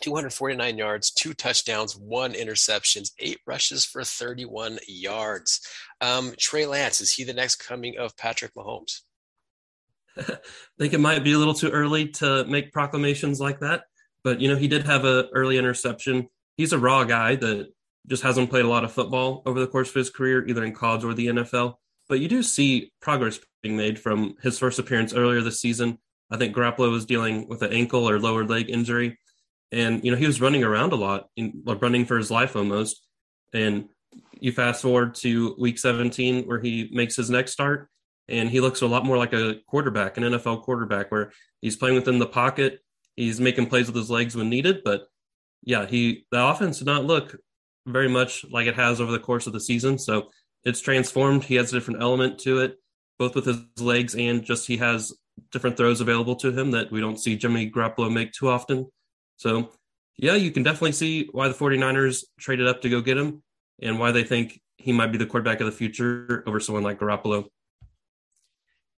249 0.00 0.78
yards, 0.78 1.10
two 1.10 1.34
touchdowns, 1.34 1.96
one 1.96 2.32
interceptions, 2.32 3.10
eight 3.18 3.38
rushes 3.46 3.84
for 3.84 4.04
31 4.04 4.78
yards. 4.86 5.60
Um, 6.00 6.32
Trey 6.38 6.66
Lance, 6.66 7.00
is 7.00 7.12
he 7.12 7.24
the 7.24 7.32
next 7.32 7.56
coming 7.56 7.96
of 7.98 8.16
Patrick 8.16 8.54
Mahomes? 8.54 9.00
I 10.16 10.38
think 10.78 10.92
it 10.92 11.00
might 11.00 11.24
be 11.24 11.32
a 11.32 11.38
little 11.38 11.54
too 11.54 11.70
early 11.70 12.08
to 12.08 12.44
make 12.44 12.72
proclamations 12.72 13.40
like 13.40 13.60
that, 13.60 13.84
but 14.24 14.40
you 14.40 14.48
know 14.48 14.56
he 14.56 14.68
did 14.68 14.84
have 14.84 15.04
an 15.04 15.28
early 15.32 15.56
interception. 15.56 16.28
He's 16.56 16.72
a 16.72 16.78
raw 16.78 17.04
guy 17.04 17.36
that 17.36 17.72
just 18.06 18.22
hasn't 18.22 18.50
played 18.50 18.64
a 18.64 18.68
lot 18.68 18.84
of 18.84 18.92
football 18.92 19.42
over 19.46 19.60
the 19.60 19.66
course 19.66 19.88
of 19.88 19.94
his 19.94 20.10
career, 20.10 20.46
either 20.46 20.64
in 20.64 20.74
college 20.74 21.04
or 21.04 21.14
the 21.14 21.28
NFL. 21.28 21.74
But 22.08 22.20
you 22.20 22.28
do 22.28 22.42
see 22.42 22.92
progress 23.00 23.38
being 23.62 23.76
made 23.76 23.98
from 23.98 24.34
his 24.42 24.58
first 24.58 24.78
appearance 24.78 25.14
earlier 25.14 25.40
this 25.42 25.60
season. 25.60 25.98
I 26.30 26.36
think 26.36 26.54
Garoppolo 26.54 26.90
was 26.90 27.06
dealing 27.06 27.48
with 27.48 27.62
an 27.62 27.72
ankle 27.72 28.08
or 28.08 28.18
lower 28.18 28.44
leg 28.44 28.68
injury, 28.68 29.18
and 29.72 30.04
you 30.04 30.10
know 30.10 30.16
he 30.16 30.26
was 30.26 30.40
running 30.40 30.64
around 30.64 30.92
a 30.92 30.96
lot, 30.96 31.28
in, 31.36 31.62
running 31.64 32.04
for 32.04 32.16
his 32.16 32.30
life 32.30 32.56
almost. 32.56 33.06
And 33.52 33.88
you 34.38 34.52
fast 34.52 34.82
forward 34.82 35.14
to 35.16 35.54
week 35.58 35.78
17 35.78 36.44
where 36.44 36.60
he 36.60 36.88
makes 36.92 37.16
his 37.16 37.30
next 37.30 37.52
start, 37.52 37.88
and 38.28 38.48
he 38.48 38.60
looks 38.60 38.82
a 38.82 38.86
lot 38.86 39.04
more 39.04 39.16
like 39.16 39.32
a 39.32 39.56
quarterback, 39.66 40.16
an 40.16 40.24
NFL 40.24 40.62
quarterback, 40.62 41.10
where 41.10 41.32
he's 41.60 41.76
playing 41.76 41.96
within 41.96 42.18
the 42.18 42.26
pocket, 42.26 42.80
he's 43.16 43.40
making 43.40 43.66
plays 43.66 43.86
with 43.86 43.96
his 43.96 44.10
legs 44.10 44.36
when 44.36 44.48
needed. 44.48 44.82
But 44.84 45.02
yeah, 45.62 45.86
he 45.86 46.26
the 46.30 46.44
offense 46.44 46.78
did 46.78 46.86
not 46.86 47.04
look 47.04 47.36
very 47.86 48.08
much 48.08 48.44
like 48.50 48.66
it 48.66 48.76
has 48.76 49.00
over 49.00 49.12
the 49.12 49.18
course 49.18 49.46
of 49.46 49.52
the 49.52 49.60
season. 49.60 49.98
So 49.98 50.30
it's 50.64 50.80
transformed. 50.80 51.44
He 51.44 51.54
has 51.56 51.72
a 51.72 51.76
different 51.76 52.02
element 52.02 52.38
to 52.40 52.60
it, 52.60 52.76
both 53.18 53.34
with 53.34 53.46
his 53.46 53.58
legs 53.78 54.14
and 54.14 54.44
just 54.44 54.66
he 54.66 54.76
has 54.78 55.12
different 55.52 55.76
throws 55.76 56.00
available 56.00 56.36
to 56.36 56.52
him 56.52 56.72
that 56.72 56.90
we 56.90 57.00
don't 57.00 57.18
see 57.18 57.36
Jimmy 57.36 57.70
Garoppolo 57.70 58.12
make 58.12 58.32
too 58.32 58.48
often. 58.48 58.90
So, 59.40 59.70
yeah, 60.18 60.34
you 60.34 60.50
can 60.50 60.62
definitely 60.62 60.92
see 60.92 61.30
why 61.32 61.48
the 61.48 61.54
49ers 61.54 62.24
traded 62.38 62.68
up 62.68 62.82
to 62.82 62.90
go 62.90 63.00
get 63.00 63.16
him 63.16 63.42
and 63.80 63.98
why 63.98 64.12
they 64.12 64.22
think 64.22 64.60
he 64.76 64.92
might 64.92 65.12
be 65.12 65.16
the 65.16 65.24
quarterback 65.24 65.60
of 65.60 65.66
the 65.66 65.72
future 65.72 66.44
over 66.46 66.60
someone 66.60 66.84
like 66.84 67.00
Garoppolo. 67.00 67.46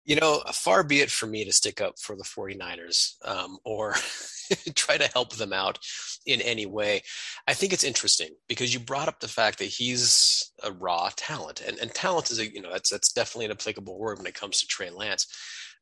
You 0.03 0.15
know, 0.15 0.41
far 0.51 0.83
be 0.83 1.01
it 1.01 1.11
for 1.11 1.27
me 1.27 1.45
to 1.45 1.51
stick 1.51 1.79
up 1.79 1.99
for 1.99 2.15
the 2.15 2.23
49ers 2.23 3.23
um, 3.23 3.59
or 3.63 3.93
try 4.73 4.97
to 4.97 5.07
help 5.13 5.35
them 5.35 5.53
out 5.53 5.77
in 6.25 6.41
any 6.41 6.65
way. 6.65 7.03
I 7.47 7.53
think 7.53 7.71
it's 7.71 7.83
interesting 7.83 8.29
because 8.49 8.73
you 8.73 8.79
brought 8.79 9.07
up 9.07 9.19
the 9.19 9.27
fact 9.27 9.59
that 9.59 9.65
he's 9.65 10.51
a 10.63 10.71
raw 10.71 11.11
talent, 11.15 11.61
and, 11.61 11.77
and 11.77 11.93
talent 11.93 12.31
is 12.31 12.39
a 12.39 12.51
you 12.51 12.63
know 12.63 12.71
that's 12.71 12.89
that's 12.89 13.13
definitely 13.13 13.45
an 13.45 13.51
applicable 13.51 13.99
word 13.99 14.17
when 14.17 14.25
it 14.25 14.33
comes 14.33 14.59
to 14.59 14.67
Trey 14.67 14.89
Lance. 14.89 15.27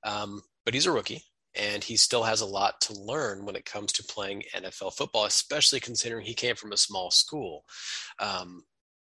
Um, 0.04 0.42
but 0.66 0.74
he's 0.74 0.86
a 0.86 0.92
rookie 0.92 1.24
and 1.56 1.84
he 1.84 1.98
still 1.98 2.24
has 2.24 2.42
a 2.42 2.46
lot 2.46 2.80
to 2.82 2.94
learn 2.94 3.46
when 3.46 3.56
it 3.56 3.66
comes 3.66 3.92
to 3.94 4.04
playing 4.04 4.44
NFL 4.56 4.94
football, 4.94 5.26
especially 5.26 5.80
considering 5.80 6.26
he 6.26 6.34
came 6.34 6.56
from 6.56 6.72
a 6.72 6.78
small 6.78 7.12
school. 7.12 7.64
Um, 8.20 8.64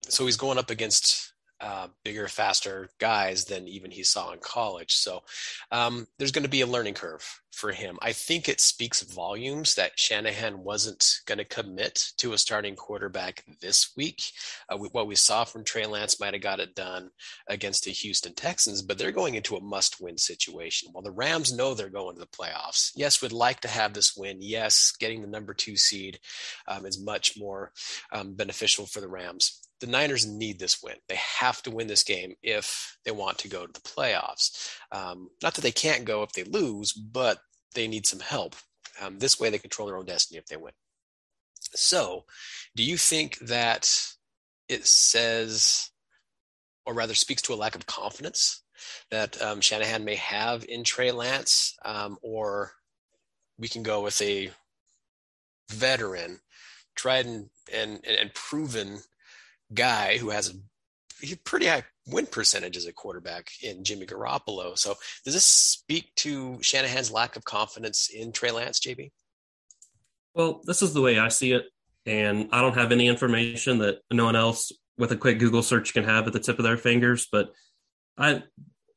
so 0.03 0.25
he's 0.25 0.38
going 0.38 0.58
up 0.58 0.70
against 0.70 1.34
uh, 1.59 1.87
bigger, 2.03 2.27
faster 2.27 2.89
guys 2.99 3.45
than 3.45 3.67
even 3.67 3.91
he 3.91 4.03
saw 4.03 4.31
in 4.31 4.39
college. 4.39 4.93
So 4.95 5.23
um, 5.71 6.07
there's 6.17 6.31
going 6.31 6.43
to 6.43 6.49
be 6.49 6.61
a 6.61 6.67
learning 6.67 6.93
curve 6.93 7.41
for 7.51 7.71
him. 7.71 7.97
I 8.01 8.11
think 8.13 8.47
it 8.47 8.61
speaks 8.61 9.01
volumes 9.01 9.73
that 9.75 9.99
Shanahan 9.99 10.63
wasn't 10.63 11.21
going 11.25 11.39
to 11.39 11.45
commit 11.45 12.11
to 12.17 12.33
a 12.33 12.37
starting 12.37 12.75
quarterback 12.75 13.43
this 13.61 13.93
week. 13.97 14.21
Uh, 14.69 14.77
what 14.77 15.07
we 15.07 15.15
saw 15.15 15.43
from 15.43 15.63
Trey 15.63 15.87
Lance 15.87 16.19
might 16.19 16.35
have 16.35 16.43
got 16.43 16.59
it 16.59 16.75
done 16.75 17.09
against 17.47 17.85
the 17.85 17.91
Houston 17.91 18.35
Texans, 18.35 18.83
but 18.83 18.99
they're 18.99 19.11
going 19.11 19.33
into 19.33 19.55
a 19.55 19.61
must 19.61 19.99
win 19.99 20.19
situation. 20.19 20.89
While 20.91 21.03
the 21.03 21.11
Rams 21.11 21.51
know 21.51 21.73
they're 21.73 21.89
going 21.89 22.15
to 22.15 22.19
the 22.19 22.27
playoffs, 22.27 22.91
yes, 22.95 23.23
would 23.23 23.31
like 23.31 23.61
to 23.61 23.67
have 23.67 23.93
this 23.93 24.15
win. 24.15 24.37
Yes, 24.39 24.93
getting 24.99 25.21
the 25.21 25.27
number 25.27 25.55
two 25.55 25.77
seed 25.77 26.19
um, 26.67 26.85
is 26.85 27.03
much 27.03 27.39
more 27.39 27.71
um, 28.11 28.35
beneficial 28.35 28.85
for 28.85 29.01
the 29.01 29.07
Rams 29.07 29.66
the 29.79 29.88
Niners 29.88 30.25
need 30.25 30.60
this 30.60 30.81
win. 30.81 30.96
They 31.07 31.19
have 31.39 31.62
to 31.63 31.72
win 31.72 31.88
this 31.88 32.03
game 32.03 32.36
if 32.41 32.98
they 33.05 33.12
want 33.12 33.38
to 33.39 33.50
go 33.50 33.65
to 33.65 33.72
the 33.72 33.79
playoffs. 33.79 34.75
Um, 34.91 35.29
not 35.43 35.53
that 35.55 35.62
they 35.62 35.72
can't 35.72 36.05
go 36.05 36.24
if 36.24 36.31
they 36.34 36.43
lose, 36.43 36.93
but 36.93 37.39
they 37.75 37.88
need 37.88 38.07
some 38.07 38.19
help. 38.19 38.55
Um, 39.00 39.19
this 39.19 39.39
way, 39.39 39.50
they 39.50 39.60
control 39.60 39.88
their 39.88 39.98
own 39.98 40.05
destiny 40.05 40.39
if 40.39 40.48
they 40.48 40.57
win. 40.57 40.74
So, 41.75 42.25
do 42.75 42.84
you 42.84 42.98
think 42.98 43.38
that 43.39 43.89
it 44.67 44.86
says, 44.86 45.91
or 46.86 46.93
rather 46.93 47.13
speaks 47.13 47.41
to 47.43 47.53
a 47.53 47.55
lack 47.55 47.75
of 47.75 47.86
confidence 47.86 48.63
that 49.12 49.39
um, 49.41 49.62
Shanahan 49.62 50.05
may 50.05 50.15
have 50.15 50.65
in 50.67 50.84
Trey 50.84 51.12
Lance, 51.12 51.75
um, 51.84 52.17
or 52.22 52.72
we 53.57 53.67
can 53.67 53.84
go 53.84 54.01
with 54.01 54.22
a 54.22 54.51
veteran, 55.69 56.39
tried 56.96 57.25
and, 57.25 57.50
and, 57.74 58.03
and 58.05 58.34
proven 58.34 59.00
guy 59.74 60.17
who 60.17 60.29
has 60.29 60.50
a 60.50 61.36
pretty 61.43 61.65
high 61.65 61.83
win 62.07 62.25
percentage 62.25 62.77
as 62.77 62.86
a 62.86 62.93
quarterback 62.93 63.50
in 63.62 63.83
Jimmy 63.83 64.05
Garoppolo. 64.05 64.77
So 64.77 64.95
does 65.25 65.33
this 65.33 65.45
speak 65.45 66.13
to 66.17 66.62
Shanahan's 66.62 67.12
lack 67.12 67.36
of 67.36 67.43
confidence 67.43 68.09
in 68.09 68.31
Trey 68.31 68.51
Lance, 68.51 68.79
JB? 68.79 69.12
Well, 70.33 70.62
this 70.65 70.81
is 70.81 70.93
the 70.93 71.01
way 71.01 71.19
I 71.19 71.29
see 71.29 71.51
it. 71.53 71.65
And 72.05 72.47
I 72.51 72.62
don't 72.62 72.77
have 72.77 72.91
any 72.91 73.07
information 73.07 73.79
that 73.79 74.00
no 74.12 74.25
one 74.25 74.36
else 74.36 74.71
with 74.97 75.12
a 75.12 75.17
quick 75.17 75.39
Google 75.39 75.63
search 75.63 75.93
can 75.93 76.05
have 76.05 76.27
at 76.27 76.33
the 76.33 76.39
tip 76.39 76.57
of 76.59 76.63
their 76.63 76.77
fingers. 76.77 77.27
But 77.29 77.51
I 78.17 78.43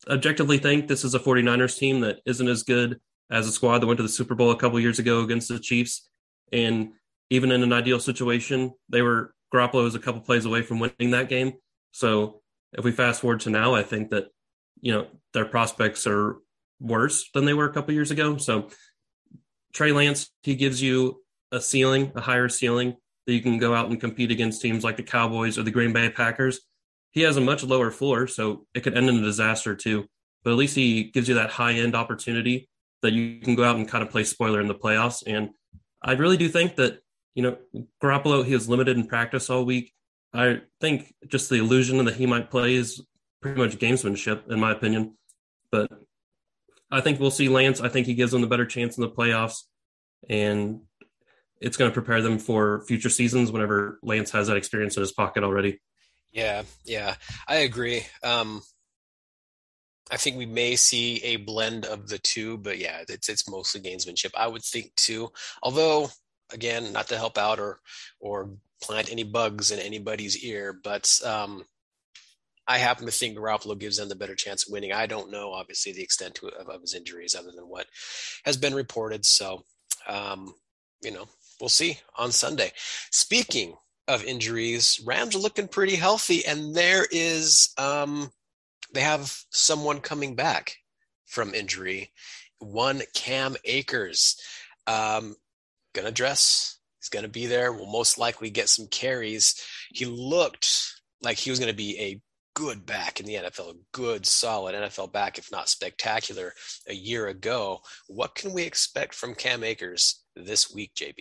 objectively 0.08 0.58
think 0.58 0.86
this 0.86 1.04
is 1.04 1.14
a 1.14 1.18
49ers 1.18 1.76
team 1.76 2.00
that 2.00 2.20
isn't 2.24 2.46
as 2.46 2.62
good 2.62 3.00
as 3.30 3.48
a 3.48 3.52
squad 3.52 3.78
that 3.78 3.86
went 3.86 3.96
to 3.96 4.02
the 4.02 4.08
Super 4.08 4.34
Bowl 4.34 4.50
a 4.50 4.56
couple 4.56 4.78
years 4.78 4.98
ago 4.98 5.22
against 5.22 5.48
the 5.48 5.58
Chiefs. 5.58 6.08
And 6.52 6.92
even 7.30 7.50
in 7.50 7.62
an 7.62 7.72
ideal 7.72 7.98
situation, 7.98 8.72
they 8.88 9.02
were 9.02 9.34
Garoppolo 9.52 9.86
is 9.86 9.94
a 9.94 9.98
couple 9.98 10.20
plays 10.20 10.44
away 10.44 10.62
from 10.62 10.78
winning 10.78 11.10
that 11.10 11.28
game. 11.28 11.54
So 11.92 12.40
if 12.72 12.84
we 12.84 12.92
fast 12.92 13.20
forward 13.20 13.40
to 13.40 13.50
now, 13.50 13.74
I 13.74 13.82
think 13.82 14.10
that 14.10 14.28
you 14.80 14.92
know 14.92 15.06
their 15.34 15.44
prospects 15.44 16.06
are 16.06 16.36
worse 16.80 17.28
than 17.34 17.44
they 17.44 17.54
were 17.54 17.66
a 17.66 17.72
couple 17.72 17.94
years 17.94 18.10
ago. 18.10 18.36
So 18.36 18.68
Trey 19.72 19.92
Lance, 19.92 20.30
he 20.42 20.54
gives 20.54 20.80
you 20.80 21.22
a 21.52 21.60
ceiling, 21.60 22.12
a 22.14 22.20
higher 22.20 22.48
ceiling 22.48 22.96
that 23.26 23.34
you 23.34 23.42
can 23.42 23.58
go 23.58 23.74
out 23.74 23.90
and 23.90 24.00
compete 24.00 24.30
against 24.30 24.62
teams 24.62 24.84
like 24.84 24.96
the 24.96 25.02
Cowboys 25.02 25.58
or 25.58 25.62
the 25.62 25.70
Green 25.70 25.92
Bay 25.92 26.10
Packers. 26.10 26.60
He 27.12 27.22
has 27.22 27.36
a 27.36 27.40
much 27.40 27.64
lower 27.64 27.90
floor, 27.90 28.26
so 28.26 28.66
it 28.74 28.80
could 28.80 28.96
end 28.96 29.08
in 29.08 29.18
a 29.18 29.22
disaster 29.22 29.74
too. 29.74 30.06
But 30.42 30.52
at 30.52 30.56
least 30.56 30.76
he 30.76 31.04
gives 31.04 31.28
you 31.28 31.34
that 31.34 31.50
high 31.50 31.74
end 31.74 31.94
opportunity 31.94 32.68
that 33.02 33.12
you 33.12 33.40
can 33.40 33.54
go 33.54 33.64
out 33.64 33.76
and 33.76 33.88
kind 33.88 34.02
of 34.02 34.10
play 34.10 34.24
spoiler 34.24 34.60
in 34.60 34.68
the 34.68 34.74
playoffs. 34.74 35.22
And 35.26 35.50
I 36.02 36.12
really 36.12 36.36
do 36.36 36.48
think 36.48 36.76
that 36.76 37.00
you 37.34 37.42
know, 37.42 37.56
Garoppolo, 38.02 38.44
he 38.44 38.54
was 38.54 38.68
limited 38.68 38.96
in 38.96 39.06
practice 39.06 39.50
all 39.50 39.64
week. 39.64 39.92
I 40.32 40.60
think 40.80 41.14
just 41.28 41.50
the 41.50 41.56
illusion 41.56 42.04
that 42.04 42.14
he 42.14 42.26
might 42.26 42.50
play 42.50 42.74
is 42.74 43.02
pretty 43.40 43.60
much 43.60 43.78
gamesmanship, 43.78 44.50
in 44.50 44.60
my 44.60 44.72
opinion. 44.72 45.16
But 45.72 45.90
I 46.90 47.00
think 47.00 47.20
we'll 47.20 47.30
see 47.30 47.48
Lance. 47.48 47.80
I 47.80 47.88
think 47.88 48.06
he 48.06 48.14
gives 48.14 48.32
them 48.32 48.40
the 48.40 48.46
better 48.46 48.66
chance 48.66 48.96
in 48.96 49.02
the 49.02 49.10
playoffs, 49.10 49.62
and 50.28 50.80
it's 51.60 51.76
going 51.76 51.90
to 51.90 51.94
prepare 51.94 52.22
them 52.22 52.38
for 52.38 52.84
future 52.86 53.10
seasons 53.10 53.52
whenever 53.52 53.98
Lance 54.02 54.30
has 54.32 54.48
that 54.48 54.56
experience 54.56 54.96
in 54.96 55.02
his 55.02 55.12
pocket 55.12 55.44
already. 55.44 55.80
Yeah, 56.32 56.62
yeah, 56.84 57.14
I 57.48 57.56
agree. 57.56 58.02
Um, 58.22 58.62
I 60.10 60.16
think 60.16 60.36
we 60.36 60.46
may 60.46 60.76
see 60.76 61.22
a 61.22 61.36
blend 61.36 61.84
of 61.84 62.08
the 62.08 62.18
two, 62.18 62.58
but 62.58 62.78
yeah, 62.78 63.02
it's 63.08 63.28
it's 63.28 63.48
mostly 63.48 63.80
gamesmanship. 63.80 64.30
I 64.36 64.48
would 64.48 64.62
think 64.62 64.94
too. 64.96 65.30
Although, 65.62 66.08
again, 66.52 66.92
not 66.92 67.08
to 67.08 67.16
help 67.16 67.38
out 67.38 67.58
or 67.58 67.80
or 68.20 68.50
plant 68.82 69.10
any 69.10 69.24
bugs 69.24 69.70
in 69.70 69.78
anybody's 69.78 70.42
ear, 70.44 70.72
but 70.72 71.20
um, 71.24 71.64
I 72.66 72.78
happen 72.78 73.04
to 73.06 73.12
think 73.12 73.36
Garoppolo 73.36 73.78
gives 73.78 73.96
them 73.96 74.08
the 74.08 74.14
better 74.14 74.34
chance 74.34 74.66
of 74.66 74.72
winning. 74.72 74.92
I 74.92 75.06
don't 75.06 75.30
know, 75.30 75.52
obviously, 75.52 75.92
the 75.92 76.02
extent 76.02 76.36
to, 76.36 76.48
of, 76.48 76.68
of, 76.68 76.80
his 76.80 76.94
injuries 76.94 77.34
other 77.34 77.50
than 77.50 77.68
what 77.68 77.86
has 78.44 78.56
been 78.56 78.74
reported. 78.74 79.26
So, 79.26 79.64
um, 80.06 80.54
you 81.02 81.10
know, 81.10 81.28
we'll 81.60 81.68
see 81.68 81.98
on 82.16 82.30
Sunday. 82.30 82.72
Speaking 83.10 83.74
of 84.06 84.24
injuries, 84.24 85.00
Rams 85.04 85.34
are 85.34 85.40
looking 85.40 85.68
pretty 85.68 85.96
healthy, 85.96 86.46
and 86.46 86.74
there 86.74 87.06
is 87.10 87.70
um, 87.76 88.30
they 88.92 89.00
have 89.00 89.36
someone 89.50 90.00
coming 90.00 90.34
back 90.34 90.76
from 91.26 91.54
injury. 91.54 92.12
One 92.60 93.02
Cam 93.14 93.56
Akers, 93.64 94.40
um, 94.86 95.34
gonna 95.94 96.10
dress. 96.10 96.78
He's 97.00 97.08
gonna 97.08 97.28
be 97.28 97.46
there. 97.46 97.72
Will 97.72 97.90
most 97.90 98.18
likely 98.18 98.50
get 98.50 98.68
some 98.68 98.86
carries. 98.88 99.60
He 99.90 100.04
looked 100.04 100.68
like 101.22 101.38
he 101.38 101.50
was 101.50 101.58
gonna 101.58 101.72
be 101.72 101.98
a 101.98 102.20
good 102.54 102.84
back 102.84 103.20
in 103.20 103.26
the 103.26 103.36
NFL, 103.36 103.70
a 103.70 103.78
good, 103.92 104.26
solid 104.26 104.74
NFL 104.74 105.12
back, 105.12 105.38
if 105.38 105.50
not 105.50 105.68
spectacular, 105.68 106.52
a 106.88 106.94
year 106.94 107.28
ago. 107.28 107.80
What 108.08 108.34
can 108.34 108.52
we 108.52 108.64
expect 108.64 109.14
from 109.14 109.34
Cam 109.34 109.64
Akers 109.64 110.22
this 110.36 110.72
week, 110.72 110.92
JB? 110.94 111.16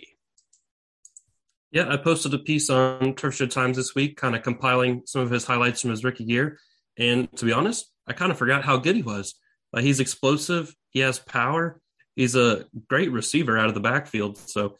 Yeah, 1.72 1.88
I 1.88 1.96
posted 1.96 2.34
a 2.34 2.38
piece 2.38 2.68
on 2.68 3.14
Turf 3.14 3.36
Show 3.36 3.46
Times 3.46 3.76
this 3.76 3.94
week, 3.94 4.16
kind 4.16 4.34
of 4.34 4.42
compiling 4.42 5.02
some 5.06 5.22
of 5.22 5.30
his 5.30 5.44
highlights 5.44 5.80
from 5.80 5.90
his 5.90 6.02
rookie 6.02 6.24
year. 6.24 6.58
And 6.98 7.30
to 7.36 7.44
be 7.44 7.52
honest, 7.52 7.90
I 8.08 8.12
kind 8.12 8.32
of 8.32 8.38
forgot 8.38 8.64
how 8.64 8.76
good 8.76 8.96
he 8.96 9.02
was. 9.02 9.36
Uh, 9.72 9.80
he's 9.80 10.00
explosive. 10.00 10.74
He 10.90 11.00
has 11.00 11.20
power. 11.20 11.79
He's 12.16 12.36
a 12.36 12.66
great 12.88 13.12
receiver 13.12 13.58
out 13.58 13.68
of 13.68 13.74
the 13.74 13.80
backfield. 13.80 14.38
So 14.38 14.76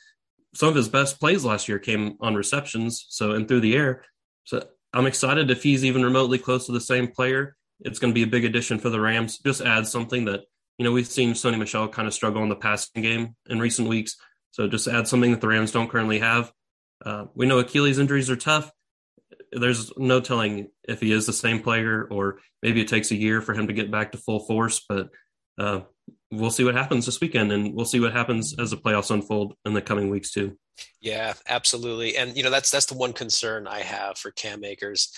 some 0.54 0.68
of 0.68 0.74
his 0.74 0.88
best 0.88 1.20
plays 1.20 1.44
last 1.44 1.68
year 1.68 1.78
came 1.78 2.16
on 2.20 2.34
receptions. 2.34 3.06
So 3.08 3.32
and 3.32 3.46
through 3.46 3.60
the 3.60 3.76
air. 3.76 4.04
So 4.44 4.66
I'm 4.92 5.06
excited 5.06 5.50
if 5.50 5.62
he's 5.62 5.84
even 5.84 6.04
remotely 6.04 6.38
close 6.38 6.66
to 6.66 6.72
the 6.72 6.80
same 6.80 7.08
player. 7.08 7.56
It's 7.80 7.98
going 7.98 8.12
to 8.12 8.14
be 8.14 8.24
a 8.24 8.26
big 8.26 8.44
addition 8.44 8.78
for 8.78 8.90
the 8.90 9.00
Rams. 9.00 9.38
Just 9.38 9.62
add 9.62 9.86
something 9.86 10.26
that 10.26 10.42
you 10.78 10.84
know 10.84 10.92
we've 10.92 11.06
seen 11.06 11.32
Sony 11.32 11.58
Michel 11.58 11.88
kind 11.88 12.08
of 12.08 12.14
struggle 12.14 12.42
in 12.42 12.48
the 12.48 12.56
passing 12.56 13.02
game 13.02 13.36
in 13.48 13.58
recent 13.58 13.88
weeks. 13.88 14.16
So 14.50 14.68
just 14.68 14.88
add 14.88 15.06
something 15.08 15.30
that 15.30 15.40
the 15.40 15.48
Rams 15.48 15.72
don't 15.72 15.88
currently 15.88 16.18
have. 16.18 16.52
Uh, 17.04 17.26
we 17.34 17.46
know 17.46 17.58
Achilles 17.58 17.98
injuries 17.98 18.28
are 18.28 18.36
tough 18.36 18.70
there's 19.52 19.96
no 19.96 20.20
telling 20.20 20.70
if 20.84 21.00
he 21.00 21.12
is 21.12 21.26
the 21.26 21.32
same 21.32 21.62
player 21.62 22.06
or 22.10 22.38
maybe 22.62 22.80
it 22.80 22.88
takes 22.88 23.10
a 23.10 23.16
year 23.16 23.40
for 23.40 23.54
him 23.54 23.66
to 23.66 23.72
get 23.72 23.90
back 23.90 24.12
to 24.12 24.18
full 24.18 24.40
force. 24.40 24.84
But 24.88 25.10
uh, 25.58 25.80
we'll 26.30 26.50
see 26.50 26.64
what 26.64 26.74
happens 26.74 27.06
this 27.06 27.20
weekend, 27.20 27.52
and 27.52 27.74
we'll 27.74 27.84
see 27.84 28.00
what 28.00 28.12
happens 28.12 28.54
as 28.58 28.70
the 28.70 28.76
playoffs 28.76 29.10
unfold 29.10 29.54
in 29.64 29.74
the 29.74 29.82
coming 29.82 30.10
weeks 30.10 30.30
too. 30.30 30.56
Yeah, 31.00 31.34
absolutely. 31.48 32.16
And 32.16 32.36
you 32.36 32.42
know 32.42 32.50
that's 32.50 32.70
that's 32.70 32.86
the 32.86 32.96
one 32.96 33.12
concern 33.12 33.66
I 33.66 33.80
have 33.80 34.18
for 34.18 34.30
Cam 34.30 34.64
Akers 34.64 35.12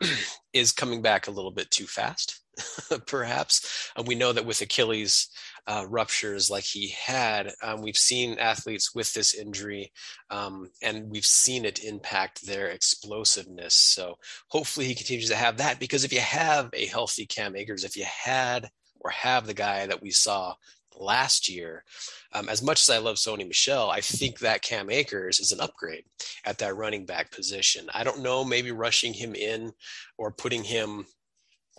is 0.52 0.72
coming 0.72 1.02
back 1.02 1.26
a 1.26 1.30
little 1.30 1.50
bit 1.50 1.70
too 1.70 1.86
fast, 1.86 2.40
perhaps. 3.06 3.90
And 3.96 4.06
we 4.06 4.14
know 4.14 4.32
that 4.32 4.46
with 4.46 4.60
Achilles, 4.60 5.28
uh, 5.66 5.84
ruptures 5.88 6.50
like 6.50 6.64
he 6.64 6.88
had. 6.88 7.52
Um, 7.62 7.82
we've 7.82 7.96
seen 7.96 8.38
athletes 8.38 8.94
with 8.94 9.12
this 9.12 9.34
injury, 9.34 9.92
um, 10.30 10.70
and 10.82 11.10
we've 11.10 11.26
seen 11.26 11.64
it 11.64 11.84
impact 11.84 12.46
their 12.46 12.68
explosiveness. 12.68 13.74
So 13.74 14.16
hopefully 14.48 14.86
he 14.86 14.94
continues 14.94 15.28
to 15.28 15.36
have 15.36 15.58
that 15.58 15.78
because 15.78 16.04
if 16.04 16.12
you 16.12 16.20
have 16.20 16.70
a 16.72 16.86
healthy 16.86 17.26
Cam 17.26 17.54
Akers, 17.54 17.84
if 17.84 17.96
you 17.96 18.04
had 18.04 18.70
or 19.00 19.10
have 19.10 19.46
the 19.46 19.54
guy 19.54 19.86
that 19.86 20.02
we 20.02 20.10
saw 20.10 20.54
last 20.96 21.48
year, 21.48 21.84
um, 22.32 22.48
as 22.48 22.62
much 22.62 22.80
as 22.80 22.90
I 22.90 22.98
love 22.98 23.16
Sony 23.16 23.46
Michel, 23.46 23.90
I 23.90 24.00
think 24.00 24.40
that 24.40 24.62
Cam 24.62 24.90
Akers 24.90 25.40
is 25.40 25.52
an 25.52 25.60
upgrade 25.60 26.04
at 26.44 26.58
that 26.58 26.76
running 26.76 27.06
back 27.06 27.30
position. 27.30 27.88
I 27.94 28.04
don't 28.04 28.22
know, 28.22 28.44
maybe 28.44 28.72
rushing 28.72 29.12
him 29.12 29.34
in 29.34 29.72
or 30.16 30.30
putting 30.30 30.64
him 30.64 31.06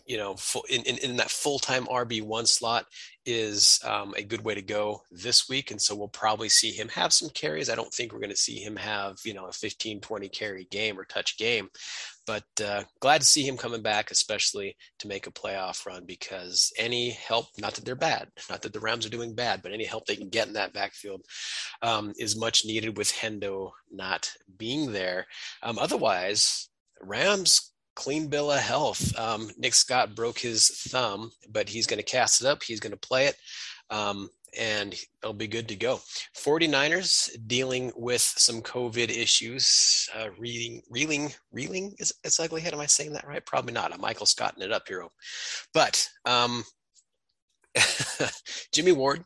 you 0.09 0.17
know, 0.17 0.35
full, 0.35 0.65
in, 0.71 0.81
in, 0.85 0.97
in 0.97 1.17
that 1.17 1.29
full-time 1.29 1.85
RB1 1.85 2.47
slot 2.47 2.87
is 3.27 3.79
um, 3.85 4.15
a 4.17 4.23
good 4.23 4.43
way 4.43 4.55
to 4.55 4.61
go 4.63 5.03
this 5.11 5.47
week. 5.47 5.69
And 5.69 5.79
so 5.79 5.95
we'll 5.95 6.07
probably 6.07 6.49
see 6.49 6.71
him 6.71 6.89
have 6.89 7.13
some 7.13 7.29
carries. 7.29 7.69
I 7.69 7.75
don't 7.75 7.93
think 7.93 8.11
we're 8.11 8.19
going 8.19 8.31
to 8.31 8.35
see 8.35 8.57
him 8.57 8.75
have, 8.75 9.19
you 9.23 9.35
know, 9.35 9.45
a 9.45 9.51
15, 9.51 10.01
20 10.01 10.29
carry 10.29 10.67
game 10.71 10.99
or 10.99 11.05
touch 11.05 11.37
game, 11.37 11.69
but 12.29 12.63
uh, 12.63 12.83
glad 12.99 13.21
to 13.21 13.25
see 13.27 13.41
him 13.41 13.57
coming 13.57 13.81
back, 13.81 14.11
especially 14.11 14.77
to 14.99 15.07
make 15.07 15.25
a 15.25 15.31
playoff 15.31 15.83
run 15.87 16.05
because 16.05 16.71
any 16.77 17.09
help, 17.09 17.47
not 17.57 17.73
that 17.73 17.85
they're 17.85 17.95
bad, 17.95 18.27
not 18.51 18.61
that 18.61 18.71
the 18.71 18.79
Rams 18.79 19.03
are 19.03 19.09
doing 19.09 19.33
bad, 19.33 19.63
but 19.63 19.71
any 19.71 19.83
help 19.83 20.05
they 20.05 20.15
can 20.15 20.29
get 20.29 20.45
in 20.45 20.53
that 20.53 20.71
backfield 20.71 21.25
um, 21.81 22.13
is 22.19 22.39
much 22.39 22.65
needed 22.65 22.97
with 22.97 23.11
Hendo 23.11 23.71
not 23.91 24.31
being 24.59 24.91
there. 24.91 25.25
Um, 25.63 25.79
otherwise, 25.79 26.69
Rams 27.01 27.73
clean 27.95 28.27
bill 28.27 28.51
of 28.51 28.59
health. 28.59 29.17
Um, 29.17 29.49
Nick 29.57 29.73
Scott 29.73 30.13
broke 30.13 30.37
his 30.37 30.67
thumb, 30.67 31.31
but 31.49 31.67
he's 31.67 31.87
going 31.87 31.97
to 31.97 32.03
cast 32.03 32.41
it 32.41 32.47
up. 32.47 32.61
He's 32.61 32.79
going 32.79 32.91
to 32.91 32.97
play 32.97 33.25
it. 33.25 33.37
Um, 33.89 34.29
and 34.57 34.95
it'll 35.21 35.33
be 35.33 35.47
good 35.47 35.67
to 35.67 35.75
go. 35.75 35.99
49ers 36.37 37.29
dealing 37.47 37.91
with 37.95 38.21
some 38.21 38.61
COVID 38.61 39.09
issues. 39.09 40.09
Uh, 40.15 40.29
reeling, 40.39 40.81
reeling, 40.89 41.33
reeling 41.51 41.93
is 41.99 42.13
it's 42.23 42.39
ugly 42.39 42.61
head. 42.61 42.73
Am 42.73 42.79
I 42.79 42.87
saying 42.87 43.13
that 43.13 43.27
right? 43.27 43.45
Probably 43.45 43.73
not. 43.73 43.93
I'm 43.93 44.01
Michael 44.01 44.25
Scotting 44.25 44.63
it 44.63 44.71
up 44.71 44.87
here. 44.87 45.05
But 45.73 46.07
um, 46.25 46.63
Jimmie 48.73 48.91
Ward 48.91 49.23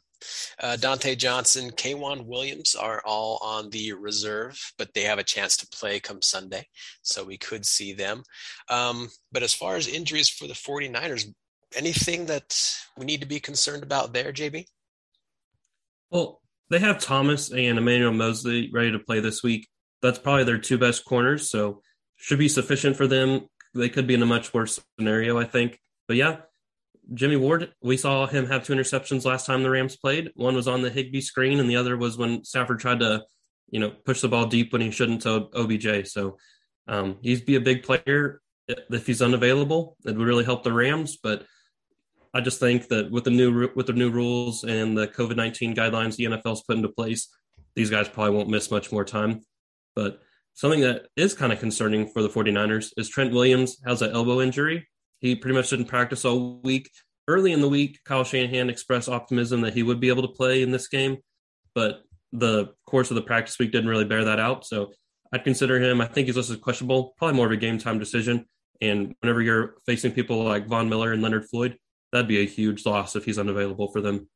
uh, 0.59 0.77
Dontae 0.79 1.17
Johnson, 1.17 1.71
Kwan 1.71 2.27
Williams 2.27 2.75
are 2.75 3.01
all 3.05 3.39
on 3.41 3.69
the 3.69 3.93
reserve, 3.93 4.73
but 4.77 4.93
they 4.93 5.01
have 5.01 5.19
a 5.19 5.23
chance 5.23 5.57
to 5.57 5.67
play 5.67 5.99
come 5.99 6.21
Sunday. 6.21 6.67
So 7.01 7.23
we 7.23 7.37
could 7.37 7.65
see 7.65 7.93
them. 7.93 8.23
Um, 8.69 9.09
but 9.31 9.43
as 9.43 9.53
far 9.53 9.75
as 9.75 9.87
injuries 9.87 10.29
for 10.29 10.47
the 10.47 10.53
49ers, 10.53 11.33
anything 11.75 12.25
that 12.27 12.75
we 12.97 13.05
need 13.05 13.21
to 13.21 13.27
be 13.27 13.39
concerned 13.39 13.83
about 13.83 14.13
there, 14.13 14.31
JB? 14.31 14.65
Well, 16.09 16.41
they 16.69 16.79
have 16.79 16.99
Thomas 16.99 17.51
and 17.51 17.77
Emmanuel 17.77 18.13
Moseley 18.13 18.69
ready 18.73 18.91
to 18.91 18.99
play 18.99 19.19
this 19.19 19.43
week. 19.43 19.67
That's 20.01 20.19
probably 20.19 20.43
their 20.43 20.57
two 20.57 20.77
best 20.77 21.05
corners, 21.05 21.49
so 21.49 21.81
should 22.15 22.39
be 22.39 22.49
sufficient 22.49 22.97
for 22.97 23.07
them. 23.07 23.47
They 23.73 23.89
could 23.89 24.07
be 24.07 24.13
in 24.13 24.21
a 24.21 24.27
much 24.27 24.53
worse 24.53 24.79
scenario, 24.97 25.37
I 25.37 25.45
think. 25.45 25.79
But 26.07 26.17
yeah, 26.17 26.37
Jimmie 27.13 27.35
Ward, 27.35 27.73
we 27.81 27.97
saw 27.97 28.27
him 28.27 28.47
have 28.47 28.63
two 28.63 28.73
interceptions 28.73 29.25
last 29.25 29.45
time 29.45 29.63
the 29.63 29.69
Rams 29.69 29.95
played. 29.95 30.31
One 30.35 30.55
was 30.55 30.67
on 30.67 30.81
the 30.81 30.89
Higbee 30.89 31.21
screen, 31.21 31.59
and 31.59 31.69
the 31.69 31.75
other 31.75 31.97
was 31.97 32.17
when 32.17 32.43
Stafford 32.43 32.79
tried 32.79 32.99
to, 32.99 33.23
you 33.69 33.79
know, 33.79 33.91
push 34.05 34.21
the 34.21 34.29
ball 34.29 34.45
deep 34.45 34.71
when 34.71 34.81
he 34.81 34.91
shouldn't 34.91 35.23
to 35.23 35.49
OBJ. 35.53 36.07
So 36.07 36.37
um, 36.87 37.17
he'd 37.21 37.45
be 37.45 37.55
a 37.55 37.61
big 37.61 37.83
player 37.83 38.41
if 38.67 39.05
he's 39.05 39.21
unavailable. 39.21 39.97
It 40.05 40.15
would 40.15 40.25
really 40.25 40.45
help 40.45 40.63
the 40.63 40.73
Rams. 40.73 41.17
But 41.21 41.45
I 42.33 42.41
just 42.41 42.59
think 42.59 42.87
that 42.87 43.11
with 43.11 43.25
the 43.25 43.31
new 43.31 43.69
with 43.75 43.87
the 43.87 43.93
new 43.93 44.09
rules 44.09 44.63
and 44.63 44.97
the 44.97 45.07
COVID 45.07 45.35
nineteen 45.35 45.75
guidelines 45.75 46.15
the 46.15 46.25
NFL's 46.25 46.63
put 46.63 46.77
into 46.77 46.89
place, 46.89 47.29
these 47.75 47.89
guys 47.89 48.09
probably 48.09 48.35
won't 48.35 48.49
miss 48.49 48.71
much 48.71 48.91
more 48.91 49.05
time. 49.05 49.41
But 49.95 50.21
something 50.53 50.81
that 50.81 51.07
is 51.15 51.33
kind 51.33 51.53
of 51.53 51.59
concerning 51.59 52.07
for 52.07 52.21
the 52.21 52.29
49ers 52.29 52.93
is 52.97 53.09
Trent 53.09 53.33
Williams 53.33 53.77
has 53.85 54.01
an 54.01 54.11
elbow 54.11 54.41
injury 54.41 54.87
he 55.23 55.35
pretty 55.35 55.55
much 55.55 55.69
didn't 55.69 55.85
practice 55.85 56.25
all 56.25 56.59
week. 56.63 56.91
Early 57.29 57.53
in 57.53 57.61
the 57.61 57.69
week, 57.69 57.99
Kyle 58.03 58.25
Shanahan 58.25 58.69
expressed 58.69 59.07
optimism 59.07 59.61
that 59.61 59.73
he 59.73 59.81
would 59.81 60.01
be 60.01 60.09
able 60.09 60.23
to 60.23 60.27
play 60.27 60.61
in 60.61 60.71
this 60.71 60.89
game, 60.89 61.19
but 61.73 62.03
the 62.33 62.73
course 62.85 63.09
of 63.09 63.15
the 63.15 63.21
practice 63.21 63.57
week 63.57 63.71
didn't 63.71 63.89
really 63.89 64.03
bear 64.03 64.25
that 64.25 64.41
out. 64.41 64.65
So 64.65 64.91
I'd 65.31 65.45
consider 65.45 65.81
him. 65.81 66.01
I 66.01 66.07
think 66.07 66.27
he's 66.27 66.35
listed 66.35 66.59
questionable, 66.59 67.13
probably 67.17 67.37
more 67.37 67.45
of 67.45 67.53
a 67.53 67.57
game 67.57 67.77
time 67.77 67.99
decision. 67.99 68.45
And 68.81 69.15
whenever 69.21 69.41
you're 69.41 69.75
facing 69.85 70.11
people 70.11 70.43
like 70.43 70.67
Von 70.67 70.89
Miller 70.89 71.13
and 71.13 71.21
Leonard 71.21 71.45
Floyd, 71.45 71.77
that'd 72.13 72.27
be 72.27 72.41
a 72.41 72.45
huge 72.45 72.85
loss 72.85 73.15
if 73.15 73.25
he's 73.25 73.39
unavailable 73.39 73.91
for 73.91 73.99
them. 73.99 74.29